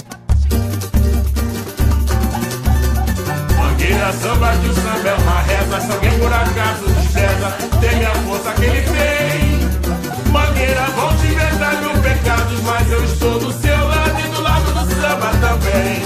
Mangueira 3.57 4.13
samba 4.13 4.51
o 4.53 4.73
samba 4.73 5.09
é 5.09 5.13
uma 5.15 5.41
reza. 5.41 5.81
Se 5.81 5.91
alguém 5.91 6.19
por 6.19 6.31
acaso 6.31 6.85
despreza 6.85 7.57
Tem 7.81 8.05
a 8.05 8.11
força 8.11 8.51
que 8.53 8.65
ele 8.65 8.81
tem. 8.81 10.31
Mangueira 10.31 10.85
vão 10.95 11.17
te 11.17 11.27
inventar 11.27 11.81
mil 11.81 12.01
pecados 12.01 12.61
Mas 12.61 12.91
eu 12.91 13.03
estou 13.03 13.39
do 13.39 13.51
seu 13.51 13.87
lado 13.87 14.19
e 14.19 14.29
do 14.29 14.41
lado 14.41 14.71
do 14.71 15.01
samba 15.01 15.31
também. 15.41 16.03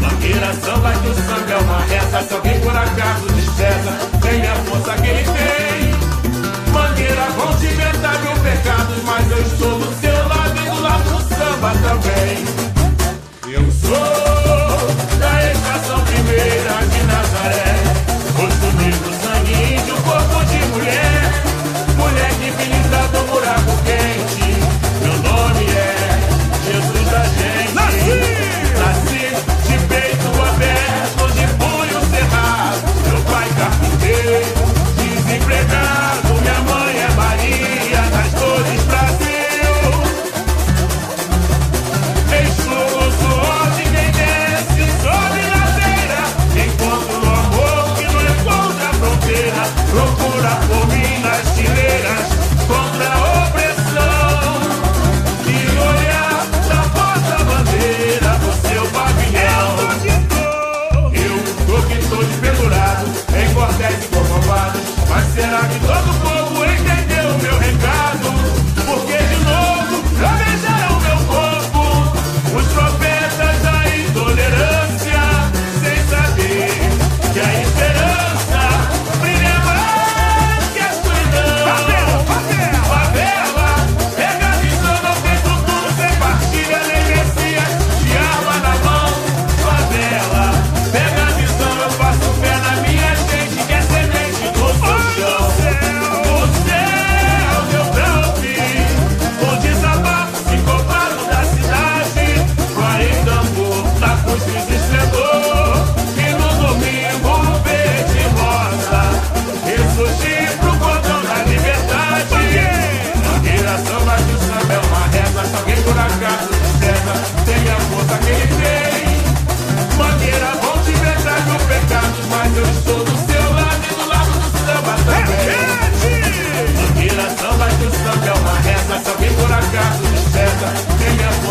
Mangueira 0.00 0.54
samba 0.54 0.90
o 0.90 1.14
samba 1.14 1.52
é 1.52 1.56
uma 1.56 1.80
reza. 1.80 2.22
Se 2.22 2.34
alguém 2.34 2.60
por 2.60 2.76
acaso 2.76 3.26
despreza 3.34 3.98
Tem 4.22 4.46
a 4.46 4.54
força 4.54 4.94
que 5.02 5.08
ele 5.08 5.24
tem 5.24 5.47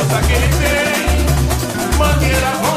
paquete, 0.10 1.26
mantiene 1.97 2.39
la 2.41 2.76